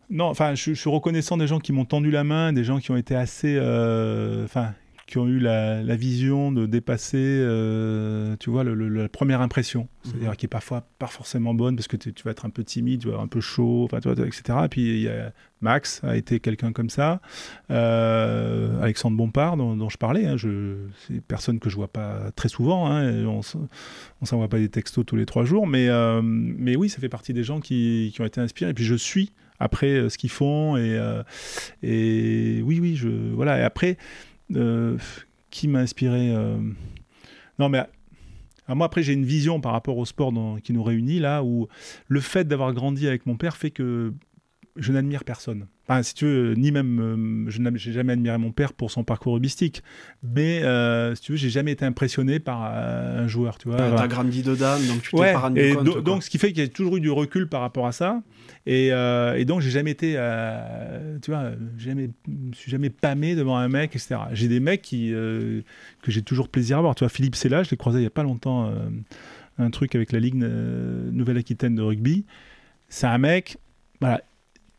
[0.09, 2.91] non, enfin, je, suis reconnaissant des gens qui m'ont tendu la main, des gens qui
[2.91, 3.57] ont été assez.
[3.59, 4.73] Euh, enfin,
[5.07, 9.87] qui ont eu la, vision de dépasser, euh, tu vois, la première impression.
[10.03, 10.35] C'est-à-dire mhm.
[10.35, 13.07] qui est parfois pas forcément bonne parce que tu vas être un peu timide, tu
[13.09, 14.59] vas un peu chaud, enfin, etc.
[14.65, 15.31] Et puis y a
[15.61, 17.21] Max a été quelqu'un comme ça.
[17.71, 20.35] Euh, Alexandre Bompard, dont, je parlais, hein,
[21.07, 22.91] c'est personne que je vois pas très souvent.
[22.91, 23.39] Hein, on,
[24.21, 27.09] on s'envoie pas des textos tous les trois jours, mais, euh, mais oui, ça fait
[27.09, 28.71] partie des gens qui, qui ont été inspirés.
[28.71, 31.01] Et puis je suis après ce qu'ils font et,
[31.81, 33.57] et oui, oui, je voilà.
[33.59, 33.97] Et après
[35.49, 36.57] qui m'a inspiré euh,
[37.59, 37.83] Non, mais
[38.69, 40.33] moi, après, j'ai une vision par rapport au sport
[40.63, 41.67] qui nous réunit, là, où
[42.07, 44.13] le fait d'avoir grandi avec mon père fait que
[44.75, 45.67] je n'admire personne.
[45.89, 49.05] Enfin, si tu veux, ni même, euh, je n'ai jamais admiré mon père pour son
[49.05, 49.83] parcours rubistique,
[50.21, 53.77] mais euh, si tu veux, j'ai jamais été impressionné par euh, un joueur, tu vois.
[53.77, 56.03] Ouais, T'as grandi de dame, donc tu t'es pas rendu et compte.
[56.03, 58.21] donc, ce qui fait qu'il y a toujours eu du recul par rapport à ça,
[58.65, 60.13] et, et donc j'ai jamais été,
[61.21, 64.17] tu vois, jamais, me suis jamais pâmé devant un mec, etc.
[64.33, 65.63] J'ai des mecs qui que
[66.11, 66.95] j'ai toujours plaisir à voir.
[66.95, 68.73] Tu vois, Philippe Sella, je l'ai croisé il y a pas longtemps,
[69.57, 72.25] un truc avec la Ligue Nouvelle-Aquitaine de rugby.
[72.89, 73.57] C'est un mec,
[74.01, 74.21] voilà,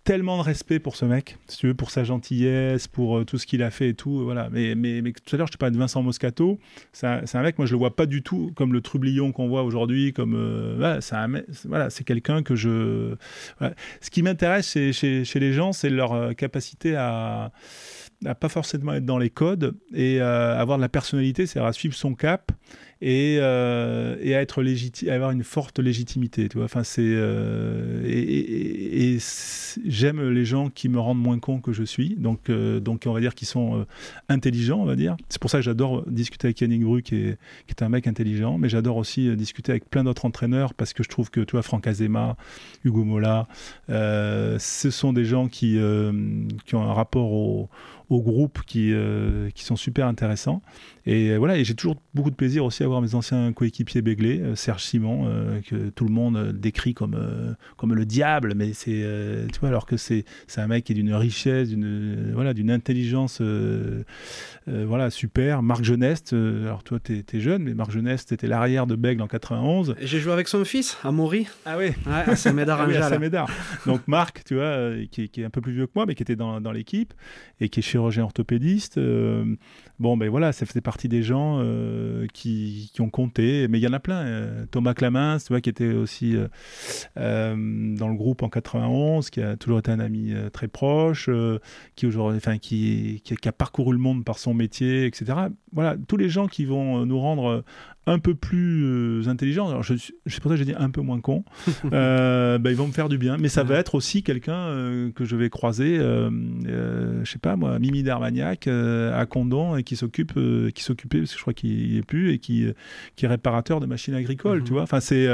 [0.09, 3.37] tellement de respect pour ce mec, si tu veux, pour sa gentillesse, pour euh, tout
[3.37, 4.25] ce qu'il a fait et tout.
[4.25, 4.49] Voilà.
[4.51, 6.59] Mais, mais, mais tout à l'heure, je te parlais de Vincent Moscato.
[6.95, 9.65] C'est un, mec, moi, je le vois pas du tout comme le trublion qu'on voit
[9.65, 10.15] aujourd'hui.
[10.15, 10.99] Comme euh,
[11.67, 13.17] voilà, c'est quelqu'un que je.
[14.01, 17.53] Ce qui m'intéresse chez, chez, les gens, c'est leur euh, capacité à
[18.25, 21.95] à pas forcément être dans les codes et avoir de la personnalité, c'est-à-dire à suivre
[21.95, 22.53] son cap
[23.01, 26.49] et, euh, et à être légitime, avoir une forte légitimité.
[26.49, 29.19] Tu vois, enfin c'est euh, et, et,
[29.87, 32.17] j'aime les gens qui me rendent moins con que je suis.
[32.17, 33.87] Donc euh, donc on va dire qu'ils sont
[34.29, 35.17] intelligents, on va dire.
[35.29, 38.07] C'est pour ça que j'adore discuter avec Yannick Bru qui est, qui est un mec
[38.07, 41.53] intelligent, mais j'adore aussi discuter avec plein d'autres entraîneurs parce que je trouve que tu
[41.53, 42.37] vois Franck Azema,
[42.85, 43.47] Hugo Mola,
[43.89, 45.79] ce sont des gens qui
[46.67, 47.69] qui ont un rapport au
[48.09, 48.93] au groupe qui,
[49.55, 50.63] qui sont super intéressants.
[51.11, 54.41] Et voilà, et j'ai toujours beaucoup de plaisir aussi à voir mes anciens coéquipiers béglés,
[54.43, 57.17] euh, Serge Simon, euh, que tout le monde euh, décrit comme,
[57.79, 59.03] comme le diable, mais c'est,
[59.51, 62.71] tu vois, alors que c'est, c'est un mec qui est d'une richesse, d'une, voilà, d'une
[62.71, 63.41] intelligence,
[64.67, 65.63] voilà, super.
[65.63, 69.29] Marc Geneste, alors toi, tu es, jeune, mais Marc Geneste était l'arrière de Bègle en
[69.29, 69.95] 91.
[70.03, 71.47] J'ai joué avec son fils, Amaury.
[71.65, 72.87] Ah oui à Saint-Médard,
[73.47, 73.47] ah
[73.87, 76.23] Donc Marc, tu vois, qui, qui, est un peu plus vieux que moi, mais qui
[76.23, 77.15] était dans, dans l'équipe,
[77.61, 78.99] et qui est chirurgien orthopédiste.
[79.99, 81.63] Bon, ben voilà, ça faisait partie des gens
[82.33, 82.49] qui
[82.93, 84.25] qui, ont compté, mais il y en a plein.
[84.25, 86.49] Euh, Thomas Clamins, tu vois, qui était aussi euh,
[87.17, 87.55] euh,
[87.97, 91.31] dans le groupe en 91, qui a toujours été un ami très proche,
[91.97, 95.35] qui aujourd'hui, enfin, qui, qui, a parcouru le monde par son métier, etc.
[95.73, 97.65] Voilà, tous les gens qui vont nous rendre
[98.09, 99.95] un peu plus euh, intelligent, alors je,
[100.27, 101.45] c'est pour ça que j'ai dit un peu moins con,
[101.93, 103.37] euh, bah, ils vont me faire du bien.
[103.37, 107.79] Mais ça va être aussi quelqu'un euh, que je vais croiser, je sais pas moi,
[107.79, 110.35] Mimi d'Armagnac à Condon et qui s'occupe,
[110.75, 112.67] qui s'occupait, parce que je crois qu'il n'y est plus, et qui,
[113.17, 114.75] qui est réparateur de machines agricoles, tu mhm.
[114.75, 114.83] vois.
[114.83, 115.27] Enfin, c'est,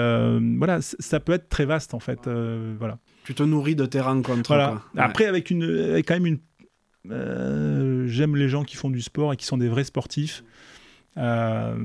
[0.59, 2.29] voilà, ça peut être très vaste en fait,
[2.79, 2.99] voilà.
[3.25, 4.49] Tu te nourris de tes rencontres.
[4.49, 4.83] Voilà.
[4.97, 6.39] Après, avec, une, avec quand même une
[8.07, 10.43] j'aime les gens qui font du sport et qui sont des vrais sportifs.
[11.17, 11.77] Euh,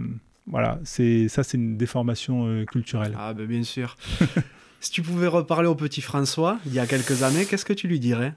[0.48, 3.16] voilà, c'est ça, c'est une déformation euh, culturelle.
[3.18, 3.96] Ah ben bien sûr.
[4.80, 7.88] si tu pouvais reparler au petit François il y a quelques années, qu'est-ce que tu
[7.88, 8.34] lui dirais?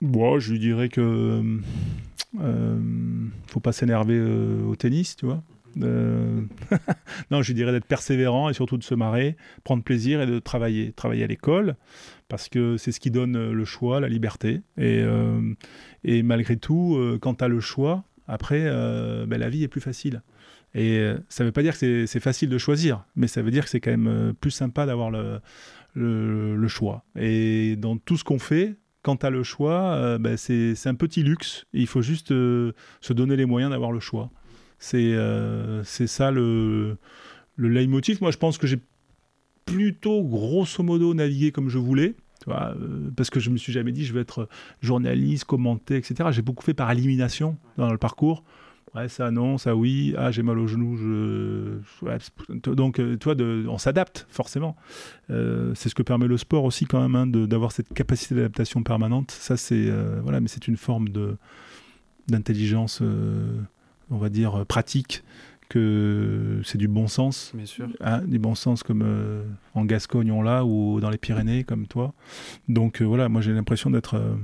[0.00, 1.58] Bon, je lui dirais que euh, euh
[3.46, 5.42] faut pas s'énerver euh, au tennis, tu vois.
[5.76, 10.92] non, je dirais d'être persévérant et surtout de se marrer, prendre plaisir et de travailler,
[10.92, 11.74] travailler à l'école,
[12.28, 14.62] parce que c'est ce qui donne le choix, la liberté.
[14.78, 15.02] Et,
[16.22, 18.62] malgré tout, quand tu as le choix, après,
[19.26, 20.22] ben, la vie est plus facile.
[20.74, 23.52] Et euh, ça ne veut pas dire que c'est facile de choisir, mais ça veut
[23.52, 27.04] dire que c'est quand même euh, plus sympa d'avoir le, choix.
[27.16, 28.74] Et dans tout ce qu'on fait,
[29.04, 31.66] quand tu as le choix, euh, ben, c'est un petit luxe.
[31.72, 34.30] il faut juste se donner les moyens d'avoir le choix.
[34.78, 35.16] C'est
[35.84, 36.96] c'est ça le,
[37.56, 38.20] le leitmotiv.
[38.20, 38.80] Moi, je pense que j'ai
[39.64, 42.16] plutôt grosso modo navigué comme je voulais.
[43.16, 44.48] Parce que je me suis jamais dit je vais être
[44.82, 46.30] journaliste, commenter, etc.
[46.32, 48.42] J'ai beaucoup fait par élimination dans le parcours
[48.94, 51.78] ouais, ça non, ça oui, ah j'ai mal au genou, je...
[52.72, 53.66] donc euh, toi, de...
[53.68, 54.76] on s'adapte forcément.
[55.30, 58.82] Euh, c'est ce que permet le sport aussi quand même, hein, d'avoir cette capacité d'adaptation
[58.82, 59.30] permanente.
[59.30, 61.36] Ça c'est euh, voilà, mais c'est une forme de
[62.26, 63.02] d'intelligence,
[64.10, 65.22] on va dire pratique
[65.68, 67.52] que c'est du bon sens.
[67.54, 67.88] Bien sûr.
[68.00, 69.42] Hein, du bon sens comme euh,
[69.74, 72.12] en Gascogne on l'a ou dans les Pyrénées comme toi.
[72.68, 74.34] Donc euh, voilà, moi j'ai l'impression d'être euh,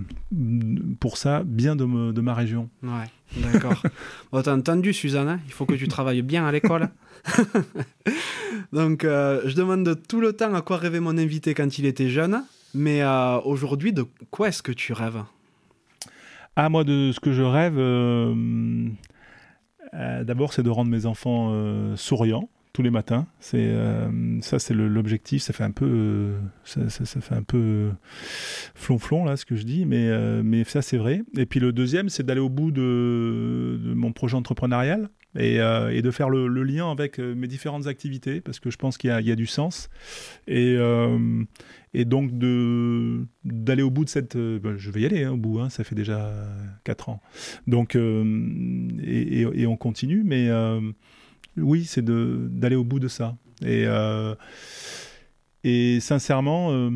[0.99, 2.69] pour ça bien de, de, ma région.
[2.83, 3.83] Ouais, d'accord.
[4.33, 6.89] bon, t'as entendu Suzanne, hein, il faut que tu travailles bien à l'école.
[8.73, 12.43] Donc je demande tout le temps à quoi rêvait mon invité quand il était jeune,
[12.75, 13.03] mais
[13.45, 15.23] aujourd'hui de quoi est-ce que tu rêves?
[16.57, 17.79] Ah, moi, de ce que je rêve,
[19.95, 23.27] euh, d'abord, c'est de rendre mes enfants euh, souriants tous les matins.
[23.41, 25.43] C'est euh, ça, c'est l'objectif.
[25.43, 26.35] Ça fait un peu,
[26.65, 27.91] ça, fait un peu
[28.77, 30.09] flonflon là, ce que je dis, mais
[30.45, 31.23] mais ça c'est vrai.
[31.37, 35.09] Et puis le deuxième, c'est d'aller au bout de, mon projet entrepreneurial
[35.39, 39.11] et, et de faire le, lien avec mes différentes activités parce que je pense qu'il
[39.11, 39.89] y, a du sens.
[40.49, 40.77] Et
[41.93, 45.37] et donc d'aller au bout de cette euh, ben, je vais y aller hein, au
[45.37, 46.33] bout hein, ça fait déjà
[46.85, 47.21] 4 ans
[47.67, 50.81] donc euh, et, et, on continue mais euh,
[51.57, 53.87] oui c'est d'aller au bout de ça et
[55.63, 56.91] et sincèrement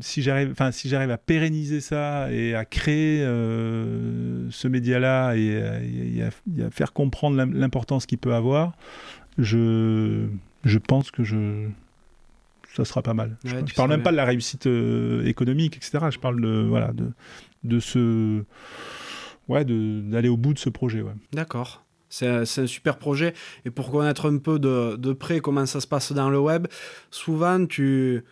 [0.00, 6.16] si j'arrive enfin si j'arrive à pérenniser ça et à créer ce média là et,
[6.16, 8.74] et, à, faire comprendre l'importance qu'il peut avoir
[9.38, 10.26] je
[10.64, 11.68] je pense que je
[12.74, 13.36] ça sera pas mal.
[13.44, 16.06] je, ne parle même pas de la réussite euh, économique, etc.
[16.10, 17.10] Je parle de, voilà, de,
[17.64, 18.44] de ce.
[19.48, 21.02] Ouais, d'aller au bout de ce projet.
[21.02, 21.12] Ouais.
[21.32, 21.84] D'accord.
[22.08, 23.32] C'est un super projet.
[23.64, 26.66] Et pour connaître un peu de, de, près comment ça se passe dans le web,
[27.10, 28.22] souvent tu,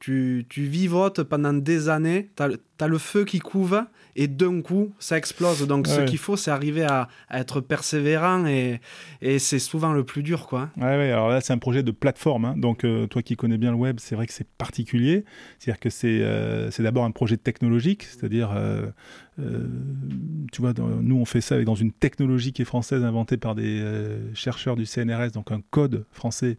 [0.00, 2.30] tu, tu vivotes pendant des années.
[2.36, 3.82] Tu as le feu qui couve
[4.16, 5.66] et d'un coup, ça explose.
[5.66, 8.80] Donc, ce qu'il faut, c'est arriver à, à être persévérant et,
[9.22, 10.70] et c'est souvent le plus dur, quoi.
[10.76, 12.44] Ouais, ouais, alors là, c'est un projet de plateforme.
[12.46, 12.54] hein.
[12.56, 15.24] Donc, euh, toi qui connais bien le web, c'est vrai que c'est particulier.
[15.58, 18.86] C'est-à-dire que c'est euh, d'abord un projet technologique, c'est-à-dire, euh,
[20.52, 23.54] tu vois, nous, on fait ça avec, dans une technologie qui est française, inventée par
[23.54, 26.58] des euh, chercheurs du CNRS, donc un code français,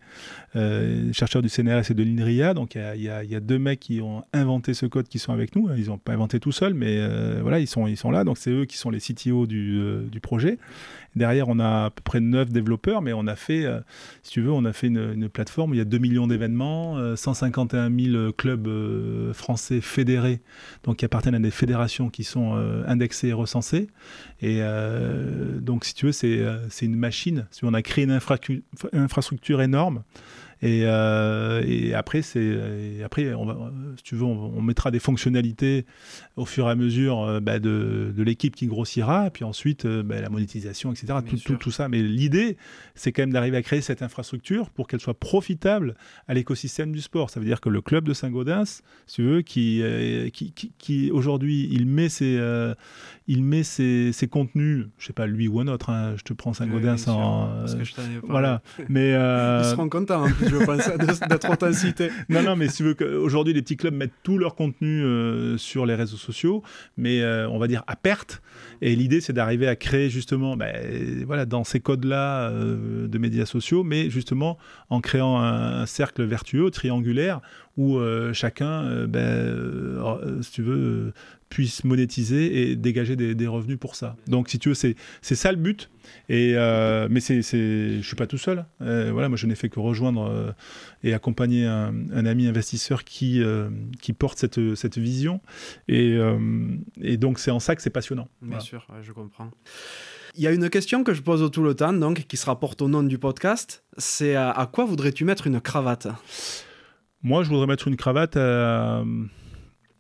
[0.55, 2.53] euh, chercheurs du CNRS et de l'INRIA.
[2.53, 5.33] Donc, il y y y a deux mecs qui ont inventé ce code qui sont
[5.33, 5.69] avec nous.
[5.75, 8.23] Ils n'ont pas inventé tout seuls, mais euh, voilà, ils sont, ils sont là.
[8.23, 10.57] Donc, c'est eux qui sont les CTO du, euh, du projet.
[11.15, 13.79] Derrière, on a à peu près 9 développeurs, mais on a fait, euh,
[14.21, 16.97] si tu veux, on a fait une, plateforme où il y a 2 millions d'événements,
[16.97, 20.39] euh, 151 000 clubs euh, français fédérés,
[20.83, 23.87] donc qui appartiennent à des fédérations qui sont euh, indexées et recensées.
[24.41, 27.47] Et euh, donc, si tu veux, c'est euh, une machine.
[27.63, 28.19] On a créé une
[28.93, 30.03] infrastructure énorme.
[30.61, 34.61] Et, euh, et après, c'est et après, on va, euh, si tu veux, on, on
[34.61, 35.85] mettra des fonctionnalités
[36.35, 39.85] au fur et à mesure euh, bah, de, de l'équipe qui grossira, et puis ensuite
[39.85, 41.13] euh, bah, la monétisation, etc.
[41.27, 41.51] Tout, sûr.
[41.51, 41.87] tout, tout ça.
[41.87, 42.57] Mais l'idée,
[42.95, 45.95] c'est quand même d'arriver à créer cette infrastructure pour qu'elle soit profitable
[46.27, 47.29] à l'écosystème du sport.
[47.29, 50.71] Ça veut dire que le club de Saint-Gaudens, si tu veux, qui, euh, qui, qui,
[50.77, 52.75] qui, aujourd'hui, il met ses, euh,
[53.29, 56.33] il met ses, ses contenus, je sais pas lui ou un autre, hein, je te
[56.33, 60.49] prends Saint-Gaudens Oui, parce que euh, je voilà, mais Ils euh, seront contents, en plus,
[60.49, 60.89] je pense,
[61.27, 65.03] d'être non, non, mais si tu veux qu'aujourd'hui, les petits clubs mettent tout leur contenu
[65.03, 66.63] euh, sur les réseaux sociaux,
[66.97, 68.41] mais euh, on va dire à perte.
[68.81, 73.83] Et l'idée, c'est d'arriver à créer justement, ben, voilà, dans ces codes-là de médias sociaux,
[73.83, 74.57] mais justement
[74.89, 77.41] en créant un, un cercle vertueux, triangulaire,
[77.77, 77.99] où
[78.33, 81.13] chacun, ben, si tu veux,
[81.49, 84.15] puisse monétiser et dégager des, des revenus pour ça.
[84.27, 85.89] Donc, si tu veux, c'est c'est ça le but.
[86.27, 88.65] Et euh, mais c'est, c'est, je suis pas tout seul.
[88.81, 90.51] Euh, voilà, moi, je n'ai fait que rejoindre euh,
[91.03, 93.41] et accompagner un, un ami investisseur qui
[94.01, 95.41] qui porte cette cette vision.
[95.87, 96.17] Et,
[97.01, 98.27] et donc, c'est en ça que c'est passionnant.
[98.41, 98.63] Bien Voilà.
[98.63, 99.51] sûr, ouais, je comprends.
[100.35, 102.81] Il y a une question que je pose tout le temps, donc, qui se rapporte
[102.83, 103.83] au nom du podcast.
[103.97, 106.07] C'est à, à quoi voudrais-tu mettre une cravate?
[107.23, 109.03] Moi, je voudrais mettre une cravate à-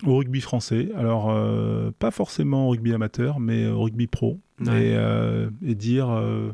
[0.05, 0.89] au rugby français.
[0.95, 4.39] Alors, euh, pas forcément au rugby amateur, mais au rugby pro.
[4.61, 4.67] Ouais.
[4.67, 6.53] Et, euh, et dire euh,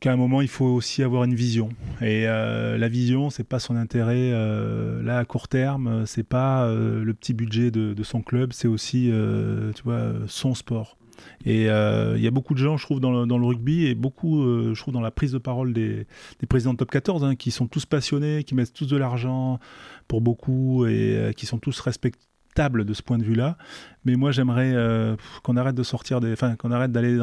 [0.00, 1.70] qu'à un moment, il faut aussi avoir une vision.
[2.00, 4.30] Et la vision, c'est pas son intérêt
[5.02, 9.10] là à court terme, c'est pas le petit budget de, de son club, c'est aussi,
[9.74, 10.96] tu vois, son sport.
[11.44, 14.42] Et euh, il y a beaucoup de gens, je trouve, dans le, rugby et beaucoup,
[14.42, 16.06] euh, je trouve, dans la prise de parole des,
[16.48, 19.58] présidents de top 14, hein, qui sont tous passionnés, qui mettent tous de l'argent
[20.08, 23.58] pour beaucoup et euh, qui sont tous respectables de ce point de vue-là.
[24.04, 27.18] Mais moi, j'aimerais qu'on arrête de sortir enfin, qu'on arrête d'aller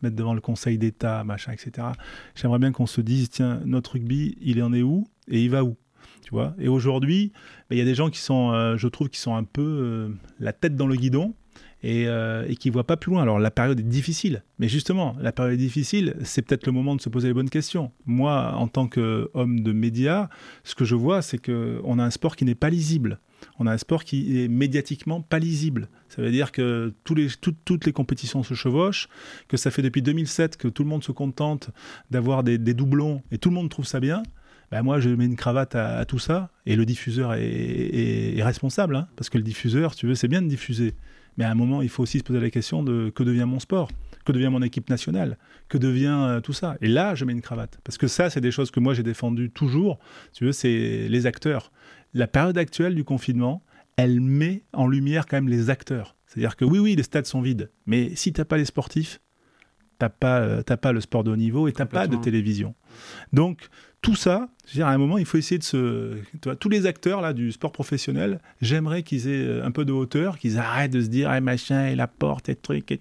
[0.00, 1.88] mettre devant le Conseil d'État, machin, etc.
[2.36, 5.64] J'aimerais bien qu'on se dise, tiens, notre rugby, il en est où et il va
[5.64, 5.76] où
[6.22, 6.54] tu vois?
[6.58, 7.32] Et aujourd'hui,
[7.68, 10.52] ben, il y a des gens qui sont, je trouve, qui sont un peu la
[10.52, 11.34] tête dans le guidon
[11.82, 13.22] et, euh, et qui ne voient pas plus loin.
[13.22, 16.96] Alors la période est difficile, mais justement, la période est difficile, c'est peut-être le moment
[16.96, 17.92] de se poser les bonnes questions.
[18.06, 20.28] Moi, en tant qu'homme de médias,
[20.64, 23.18] ce que je vois, c'est qu'on a un sport qui n'est pas lisible.
[23.58, 25.88] On a un sport qui est médiatiquement pas lisible.
[26.08, 29.08] Ça veut dire que toutes les compétitions se chevauchent,
[29.48, 31.70] que ça fait depuis 2007 que tout le monde se contente
[32.10, 34.22] d'avoir des, doublons et tout le monde trouve ça bien.
[34.70, 38.94] Ben moi, je mets une cravate à, tout ça et le diffuseur est, responsable.
[38.94, 40.94] hein, parce que le diffuseur, tu veux, c'est bien de diffuser.
[41.36, 43.60] Mais à un moment, il faut aussi se poser la question de que devient mon
[43.60, 43.90] sport
[44.24, 47.42] Que devient mon équipe nationale Que devient euh, tout ça Et là, je mets une
[47.42, 47.78] cravate.
[47.84, 49.98] Parce que ça, c'est des choses que moi, j'ai défendues toujours.
[50.32, 51.72] Si Tu veux, c'est les acteurs.
[52.14, 53.62] La période actuelle du confinement,
[53.96, 56.16] elle met en lumière quand même les acteurs.
[56.26, 57.70] C'est-à-dire que oui, oui, les stades sont vides.
[57.86, 59.20] Mais si tu n'as pas les sportifs,
[59.98, 62.74] t'as pas, euh, t'as pas le sport de haut niveau et t'as pas de télévision.
[63.32, 63.68] Donc
[64.02, 66.86] tout ça, dire, à un moment, il faut essayer de se, tu vois, tous les
[66.86, 70.92] acteurs là du sport professionnel, j'aimerais qu'ils aient euh, un peu de hauteur, qu'ils arrêtent
[70.92, 72.98] de se dire, ah, machin, et la porte, et truc, et...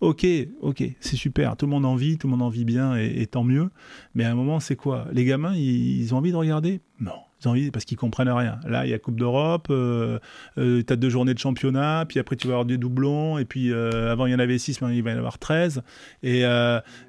[0.00, 0.26] ok,
[0.60, 3.26] ok, c'est super, tout le monde en vit, tout le monde en vit bien, et,
[3.26, 3.70] tant mieux.
[4.14, 5.06] Mais à un moment, c'est quoi?
[5.12, 6.80] Les gamins, ils ont envie de regarder?
[7.00, 7.12] Non.
[7.72, 8.58] Parce qu'ils comprennent rien.
[8.66, 10.18] Là, il y a Coupe d'Europe, euh,
[10.58, 13.44] euh, tu as deux journées de championnat, puis après tu vas avoir des doublons, et
[13.44, 15.82] puis euh, avant il y en avait six, maintenant il va y en avoir 13.
[16.24, 16.42] Et,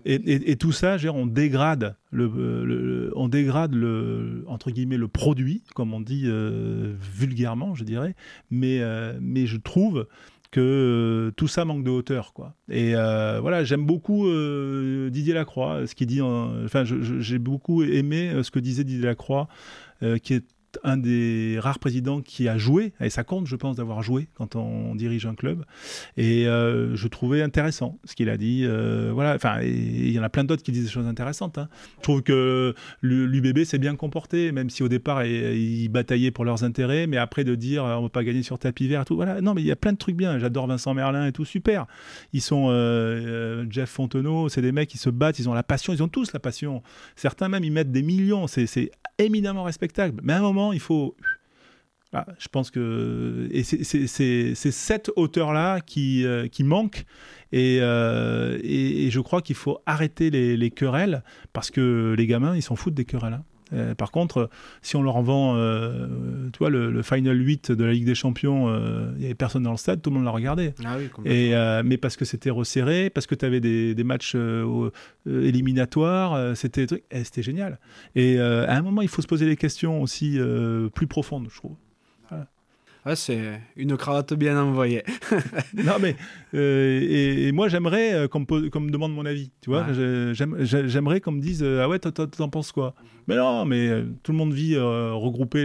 [0.05, 6.01] et, tout ça, on dégrade le, on dégrade le entre guillemets le produit, comme on
[6.01, 8.15] dit vulgairement, je dirais.
[8.51, 8.82] Mais
[9.19, 10.07] mais je trouve
[10.52, 12.56] que euh, tout ça manque de hauteur, quoi.
[12.70, 16.22] Et euh, voilà, j'aime beaucoup euh, Didier Lacroix, ce qu'il dit.
[16.22, 19.47] en- Enfin, j'ai beaucoup aimé ce que disait Didier Lacroix,
[20.24, 20.45] qui est
[20.84, 24.55] un des rares présidents qui a joué, et ça compte, je pense, d'avoir joué quand
[24.55, 25.65] on dirige un club.
[26.17, 28.63] Et euh, je trouvais intéressant ce qu'il a dit.
[28.65, 31.57] Euh, voilà, enfin, il y en a plein d'autres qui disent des choses intéressantes.
[31.57, 31.70] Hein.
[31.97, 36.63] Je trouve que l'UBB s'est bien comporté, même si au départ ils bataillaient pour leurs
[36.63, 39.15] intérêts, mais après de dire on ne va pas gagner sur tapis vert tout.
[39.15, 40.39] Voilà, non, mais il y a plein de trucs bien.
[40.39, 41.86] J'adore Vincent Merlin et tout, super.
[42.34, 45.93] Ils sont euh, Jeff Fontenot, c'est des mecs qui se battent, ils ont la passion,
[45.93, 46.84] ils ont tous la passion.
[47.15, 50.22] Certains même ils mettent des millions, c'est éminemment respectable.
[50.24, 51.16] Mais à un moment, il faut.
[52.12, 57.05] Ah, je pense que c'est cette hauteur-là qui, euh, qui manque
[57.53, 62.55] euh, et, et, je crois qu'il faut arrêter les, les, querelles parce que les gamins
[62.55, 63.34] ils s'en foutent des querelles.
[63.34, 63.43] Hein.
[63.74, 64.49] Euh, par contre,
[64.82, 66.07] si on leur vend, euh,
[66.51, 69.63] tu vois, le, Final 8 de la Ligue des Champions, euh, il n'y avait personne
[69.63, 70.74] dans le stade, tout le monde l'a regardé.
[70.84, 71.53] Ah et,
[71.84, 74.36] mais parce que c'était resserré, parce que tu avais des, des matchs
[75.26, 77.80] éliminatoires, c'était eh, c'était génial.
[78.15, 80.39] Et à un moment, il faut se poser des questions aussi
[80.93, 81.76] plus profondes, je trouve
[83.15, 85.03] c'est une cravate bien envoyée.
[85.74, 86.15] non, mais
[86.54, 89.52] euh, et, moi j'aimerais euh, qu'on me, demande mon avis.
[89.62, 89.88] Tu vois,
[90.34, 92.95] j'aimerais qu'on me dise euh, ah ouais, t'en penses quoi?
[93.28, 95.60] Mais non, mais tout le monde vit regroupé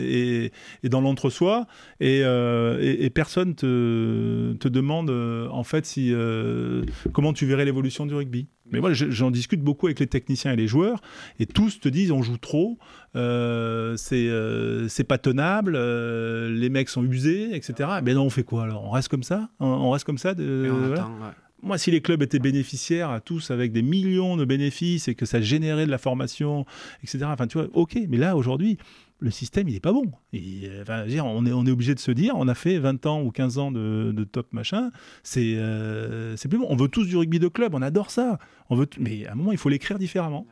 [0.00, 0.50] et,
[0.82, 1.66] et, dans l'entre-soi
[2.00, 6.12] et, et, personne te, te demande en fait si
[7.12, 8.48] comment tu verrais l'évolution du rugby.
[8.72, 11.00] Mais moi, j'en discute beaucoup avec les techniciens et les joueurs,
[11.38, 12.78] et tous te disent on joue trop,
[13.14, 17.90] euh, euh, c'est pas tenable, euh, les mecs sont usés, etc.
[18.02, 18.84] Mais non, on fait quoi alors?
[18.84, 19.50] On reste comme ça?
[19.60, 20.23] On, reste comme ça?
[20.32, 20.72] De,
[21.62, 25.26] Moi, si les clubs étaient bénéficiaires à tous avec des millions de bénéfices et que
[25.26, 26.64] ça générait de la formation,
[27.02, 27.26] etc.
[27.26, 27.98] Enfin, tu vois, ok.
[28.08, 28.78] Mais là, aujourd'hui,
[29.18, 30.10] le système, il n'est pas bon.
[30.32, 33.04] Et, enfin, dire, on est, on est obligé de se dire, on a fait 20
[33.04, 34.90] ans ou 15 ans de, top machin,
[35.22, 35.58] c'est
[36.36, 36.66] c'est plus bon.
[36.70, 38.38] On veut tous du rugby de club, on adore ça.
[38.70, 40.46] On veut mais à un moment, il faut l'écrire différemment.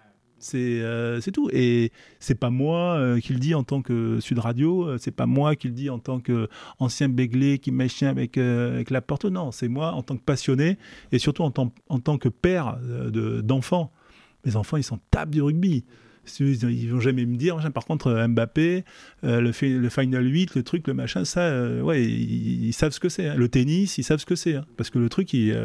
[0.55, 1.49] Euh, c'est tout.
[1.53, 5.11] Et c'est pas moi euh, qui le dis en tant que Sud Radio, euh, c'est
[5.11, 9.25] pas moi qui le dis en tant qu'ancien béglé qui machin avec, avec la porte.
[9.25, 10.79] Non, c'est moi en tant que passionné
[11.13, 12.79] et surtout en, tant, en tant que père
[13.43, 13.93] d'enfants.
[14.45, 15.85] Mes enfants, ils sont tapent du rugby.
[16.39, 18.85] Ils vont jamais me dire, par contre, Mbappé,
[19.25, 23.29] le, le, Final 8, le truc, le machin, ça, ouais, ils, savent ce que c'est.
[23.29, 23.35] Hein.
[23.37, 24.55] Le tennis, ils savent ce que c'est.
[24.55, 24.65] Hein.
[24.77, 25.57] parce que le truc, il,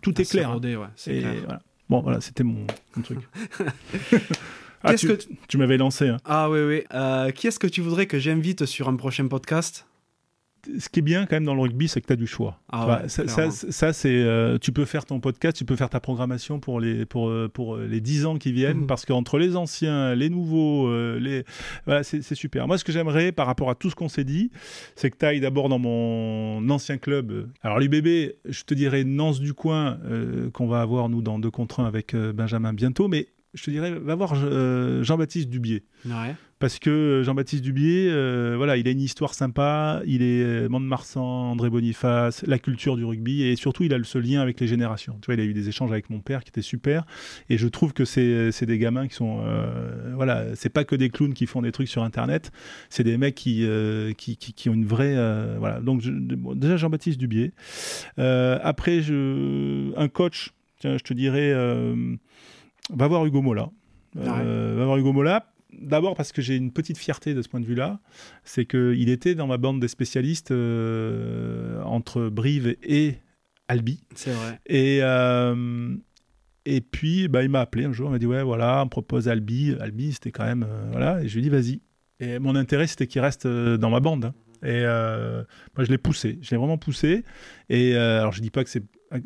[0.00, 0.50] tout est clair.
[0.50, 0.60] Hein.
[0.96, 1.34] c'est clair.
[1.44, 1.60] Voilà.
[1.88, 2.66] Bon, voilà, c'était mon,
[3.02, 3.18] truc.
[4.82, 5.18] ah, tu, que
[5.48, 6.08] tu m'avais lancé.
[6.08, 6.16] Hein.
[6.24, 6.82] Ah oui, oui.
[6.92, 9.86] Euh, qui est-ce que tu voudrais que j'invite sur un prochain podcast?
[10.78, 12.60] Ce qui est bien quand même dans le rugby, c'est que tu as du choix.
[12.70, 16.80] Ah ça, c'est, euh, tu peux faire ton podcast, tu peux faire ta programmation pour
[16.80, 18.86] les, pour, euh, pour euh, les 10 ans qui viennent, mhm.
[18.86, 21.44] parce qu'entre les anciens, les nouveaux, les,
[21.84, 22.66] voilà, c'est, super.
[22.66, 24.50] Moi, ce que j'aimerais par rapport à tout ce qu'on s'est dit,
[24.94, 27.48] c'est que tu ailles d'abord dans mon ancien club.
[27.62, 29.98] Alors, l'UBB, je te dirais Nance du coin,
[30.52, 33.92] qu'on va avoir, nous, dans deux contre 1 avec Benjamin bientôt, mais je te dirais,
[33.92, 34.34] va voir
[35.02, 35.84] Jean-Baptiste Dubier.
[36.04, 40.68] Ouais parce que Jean-Baptiste Dubier, euh, voilà, il a une histoire sympa, il est euh,
[40.70, 44.66] Mont-de-Marsan, André Boniface, la culture du rugby, et surtout il a ce lien avec les
[44.66, 45.18] générations.
[45.20, 47.04] Tu vois, il a eu des échanges avec mon père qui étaient super,
[47.50, 51.10] et je trouve que c'est des gamins qui sont, euh, voilà, c'est pas que des
[51.10, 52.50] clowns qui font des trucs sur Internet,
[52.88, 53.66] c'est des mecs qui,
[54.16, 55.14] qui, qui, ont une vraie,
[55.58, 55.80] voilà.
[55.80, 56.02] Donc
[56.54, 57.52] déjà Jean-Baptiste Dubier.
[58.16, 61.52] après, je, un coach, tiens, je te dirais,
[62.90, 63.68] va voir Hugo Mola.
[64.18, 67.60] Ah va voir Hugo Mola D'abord parce que j'ai une petite fierté de ce point
[67.60, 68.00] de vue-là,
[68.44, 73.16] c'est qu'il était dans ma bande des spécialistes euh, entre Brive et
[73.68, 74.04] Albi.
[74.14, 74.60] C'est vrai.
[74.66, 75.94] Et, euh,
[76.64, 79.28] et puis, bah, il m'a appelé un jour, il m'a dit Ouais, voilà, on propose
[79.28, 79.74] Albi.
[79.80, 80.64] Albi, c'était quand même.
[80.68, 81.22] Euh, voilà.
[81.22, 81.80] Et je lui ai dit Vas-y.
[82.20, 84.26] Et mon intérêt, c'était qu'il reste dans ma bande.
[84.26, 84.34] Hein.
[84.62, 86.38] Et moi, je l'ai poussé.
[86.40, 87.24] Je l'ai vraiment poussé.
[87.68, 88.82] Et alors, je dis pas que c'est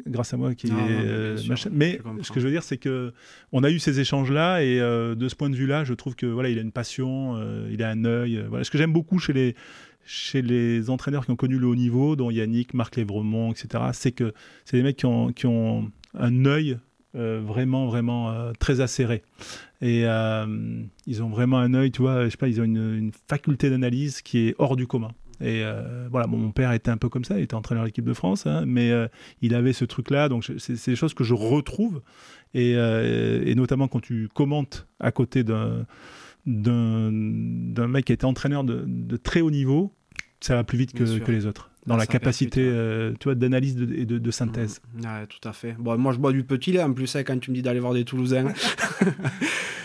[0.06, 1.38] grâce à moi qui est euh,
[1.70, 3.12] mais ce que je veux dire c'est que
[3.52, 5.94] on a eu ces échanges là et euh, de ce point de vue là je
[5.94, 8.64] trouve que voilà il a une passion euh, il a un œil voilà.
[8.64, 9.54] Ce que j'aime beaucoup chez les
[10.04, 14.12] chez les entraîneurs qui ont connu le haut niveau dont Yannick Marc Lévremont etc c'est
[14.12, 16.78] que c'est des mecs qui ont, qui ont un œil
[17.12, 19.22] vraiment vraiment très acéré.
[19.82, 20.02] Et
[21.06, 23.70] ils ont vraiment un œil tu vois je sais pas ils ont une, une faculté
[23.70, 27.24] d'analyse qui est hors du commun et euh, voilà, mon père était un peu comme
[27.24, 29.08] ça, il était entraîneur de l'équipe de France, hein, mais euh,
[29.40, 30.28] il avait ce truc-là.
[30.28, 32.02] Donc c'est des choses que je retrouve,
[32.52, 35.86] et, euh, et, notamment quand tu commentes à côté d'un
[36.46, 39.94] d'un mec qui était entraîneur de, de, très haut niveau,
[40.40, 42.62] ça va plus vite que, que les autres dans la capacité
[43.18, 44.80] tu vois, d'analyse et de, de, synthèse.
[44.94, 45.00] Mmh.
[45.00, 45.74] Ouais, tout à fait.
[45.78, 47.80] Bon, moi, je bois du petit lait en plus, hein, quand tu me dis d'aller
[47.80, 48.52] voir des Toulousains.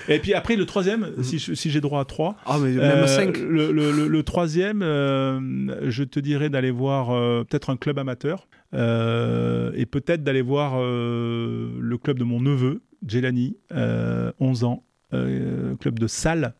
[0.08, 1.24] Et puis après, le troisième, mhm.
[1.24, 2.36] si, si j'ai droit à trois.
[2.46, 3.38] Ah, mais même euh, cinq.
[3.38, 8.48] Le, le, le, troisième, euh, je te dirais d'aller voir euh, peut-être un club amateur
[8.74, 16.56] et peut-être d'aller voir le club de mon neveu, Jelani, 11 ans, club de Salle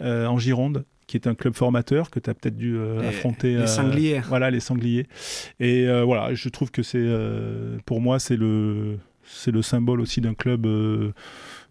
[0.00, 3.56] en Gironde qui est un club formateur que tu as peut-être dû Les- affronter.
[3.56, 4.20] les sangliers.
[4.28, 5.06] Voilà, les sangliers.
[5.58, 10.00] Et euh, voilà, je trouve que c'est, euh, pour moi, c'est le, c'est le symbole
[10.00, 10.64] aussi d'un club.
[10.66, 11.12] euh,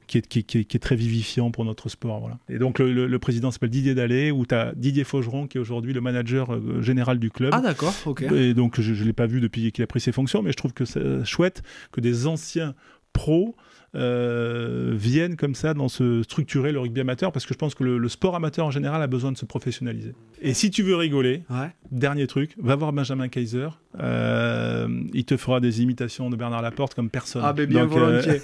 [0.08, 2.22] qui est, qui, est- qui est- qui est très vivifiant pour notre sport.
[2.22, 2.38] Voilà.
[2.48, 5.58] Et donc le, le- le président s'appelle Didier Dallet, où tu as Didier Faugeron, qui
[5.58, 7.50] est aujourd'hui le manager euh, général du club.
[7.54, 8.22] Ah d'accord, ok.
[8.22, 10.56] Et donc, je ne l'ai pas vu depuis qu'il a pris ses fonctions, mais je
[10.56, 11.62] trouve que c'est chouette
[11.92, 12.74] que des anciens
[13.12, 13.54] pros
[13.96, 17.84] euh, viennent comme ça dans se structurer le rugby amateur, parce que je pense que
[17.84, 20.14] le, le sport amateur en général a besoin de se professionnaliser.
[20.42, 21.72] Et si tu veux rigoler, Ouais.
[21.92, 23.70] dernier truc, va voir Benjamin Kaiser.
[24.00, 27.42] Euh, il te fera des imitations de Bernard Laporte comme personne.
[27.46, 28.42] Ah ben bien Donc, euh, volontiers.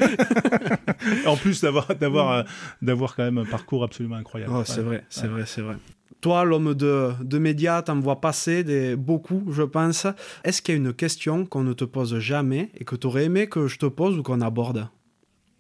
[1.25, 2.45] en plus d'avoir d'avoir
[2.81, 4.53] d'avoir quand même un parcours absolument incroyable.
[4.55, 4.83] Oh, c'est Ouais.
[4.83, 5.27] vrai, c'est Ouais.
[5.29, 5.75] vrai, c'est vrai.
[6.21, 10.07] Toi, l'homme de, de médias, t'en vois passer des, beaucoup, je pense.
[10.45, 13.25] Est-ce qu'il y a une question qu'on ne te pose jamais et que tu aurais
[13.25, 14.87] aimé que je te pose ou qu'on aborde?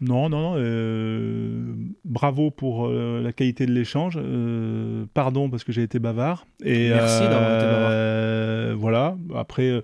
[0.07, 0.53] Non, non, non.
[0.57, 1.73] euh,
[2.05, 4.17] bravo pour euh, la qualité de l'échange.
[4.17, 6.45] euh, pardon parce que j'ai été bavard.
[6.63, 8.77] Et, Merci d'avoir été bavard.
[8.77, 9.17] Voilà.
[9.35, 9.81] Après,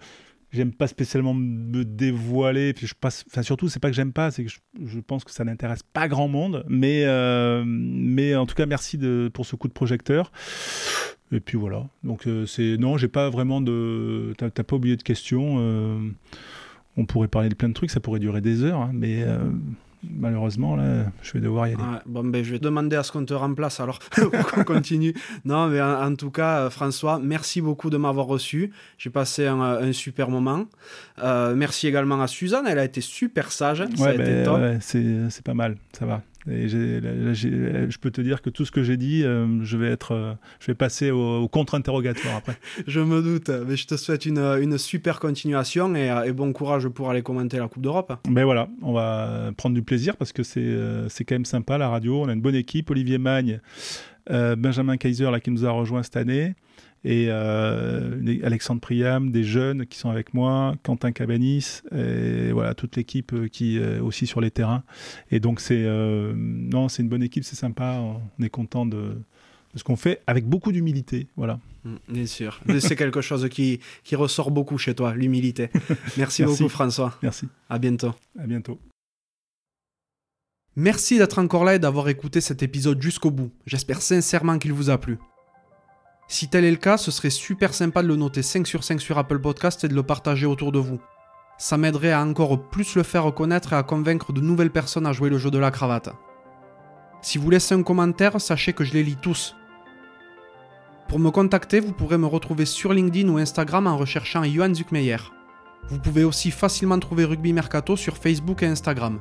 [0.52, 2.74] j'aime pas spécialement me dévoiler.
[2.74, 3.24] Puis je passe.
[3.30, 5.84] Enfin, surtout, c'est pas que j'aime pas, c'est que je, je pense que ça n'intéresse
[5.94, 6.66] pas grand monde.
[6.68, 10.32] Mais, euh, mais en tout cas, merci de, pour ce coup de projecteur.
[11.32, 11.86] Et puis voilà.
[12.04, 14.34] Donc euh, c'est non, j'ai pas vraiment de.
[14.38, 15.58] T'as pas oublié de questions.
[15.60, 16.00] euh,
[16.98, 19.24] On pourrait parler de plein de trucs, ça pourrait durer des heures, hein, mais
[20.04, 21.82] malheureusement là, je vais devoir y aller.
[21.82, 25.14] Ouais, Bon, ben, je vais demander à ce qu'on te remplace alors pour qu'on continue.
[25.46, 28.72] Non, mais en, en tout cas, euh, François, merci beaucoup de m'avoir reçu.
[28.98, 30.66] J'ai passé un, euh, un super moment.
[31.24, 33.82] Euh, merci également à Suzanne, elle a été super sage.
[34.00, 36.22] Ouais, ben, ouais, c'est pas mal, ça va.
[36.50, 39.90] Et là, je peux te dire que tout ce que j'ai dit, euh, je vais
[39.90, 42.58] être, euh, je vais passer au, au contre-interrogatoire après.
[42.88, 46.54] Je me doute, mais je te souhaite une, une super continuation et, euh, et bon
[46.54, 48.14] courage pour aller commenter la Coupe d'Europe.
[48.30, 51.90] Mais voilà, on va prendre du plaisir parce que c'est euh, quand même sympa la
[51.90, 52.22] radio.
[52.24, 52.90] On a une bonne équipe.
[52.90, 53.60] Olivier Magne,
[54.30, 56.54] Benjamin Kaiser là qui nous a rejoint cette année
[57.04, 62.96] et euh, Alexandre Priam, des jeunes qui sont avec moi, Quentin Cabanis et voilà toute
[62.98, 64.84] l'équipe euh, qui est aussi sur les terrains.
[65.32, 68.00] Et donc c'est euh, non, c'est une bonne équipe, c'est sympa.
[68.02, 68.98] On est content de,
[69.74, 71.28] de ce qu'on fait avec beaucoup d'humilité.
[71.38, 71.60] Voilà.
[71.86, 72.60] Mm, Bien sûr.
[72.80, 75.70] C'est quelque chose qui, qui ressort beaucoup chez toi, l'humilité.
[76.18, 76.44] Merci, Merci.
[76.44, 77.18] beaucoup François.
[77.24, 77.48] Merci.
[77.70, 78.14] À bientôt.
[78.38, 78.78] À bientôt.
[80.76, 83.52] Merci d'être encore là et d'avoir écouté cet épisode jusqu'au bout.
[83.66, 85.18] J'espère sincèrement qu'il vous a plu.
[86.30, 89.02] Si tel est le cas, ce serait super sympa de le noter 5 sur 5
[89.02, 91.00] sur Apple Podcast et de le partager autour de vous.
[91.58, 95.12] Ça m'aiderait à encore plus le faire connaître et à convaincre de nouvelles personnes à
[95.12, 96.10] jouer le jeu de la cravate.
[97.24, 99.56] Si vous laissez un commentaire, sachez que je les lis tous.
[101.08, 105.18] Pour me contacter, vous pourrez me retrouver sur LinkedIn ou Instagram en recherchant Johan Zuckmeyer.
[105.90, 109.20] Vous pouvez aussi facilement trouver Rugby Mercato sur Facebook et Instagram.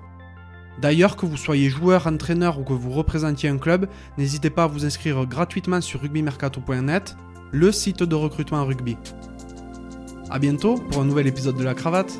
[0.81, 4.67] D'ailleurs, que vous soyez joueur, entraîneur ou que vous représentiez un club, n'hésitez pas à
[4.67, 7.17] vous inscrire gratuitement sur rugbymercato.net,
[7.51, 8.97] le site de recrutement rugby.
[10.31, 12.13] A bientôt pour un nouvel épisode de la cravate.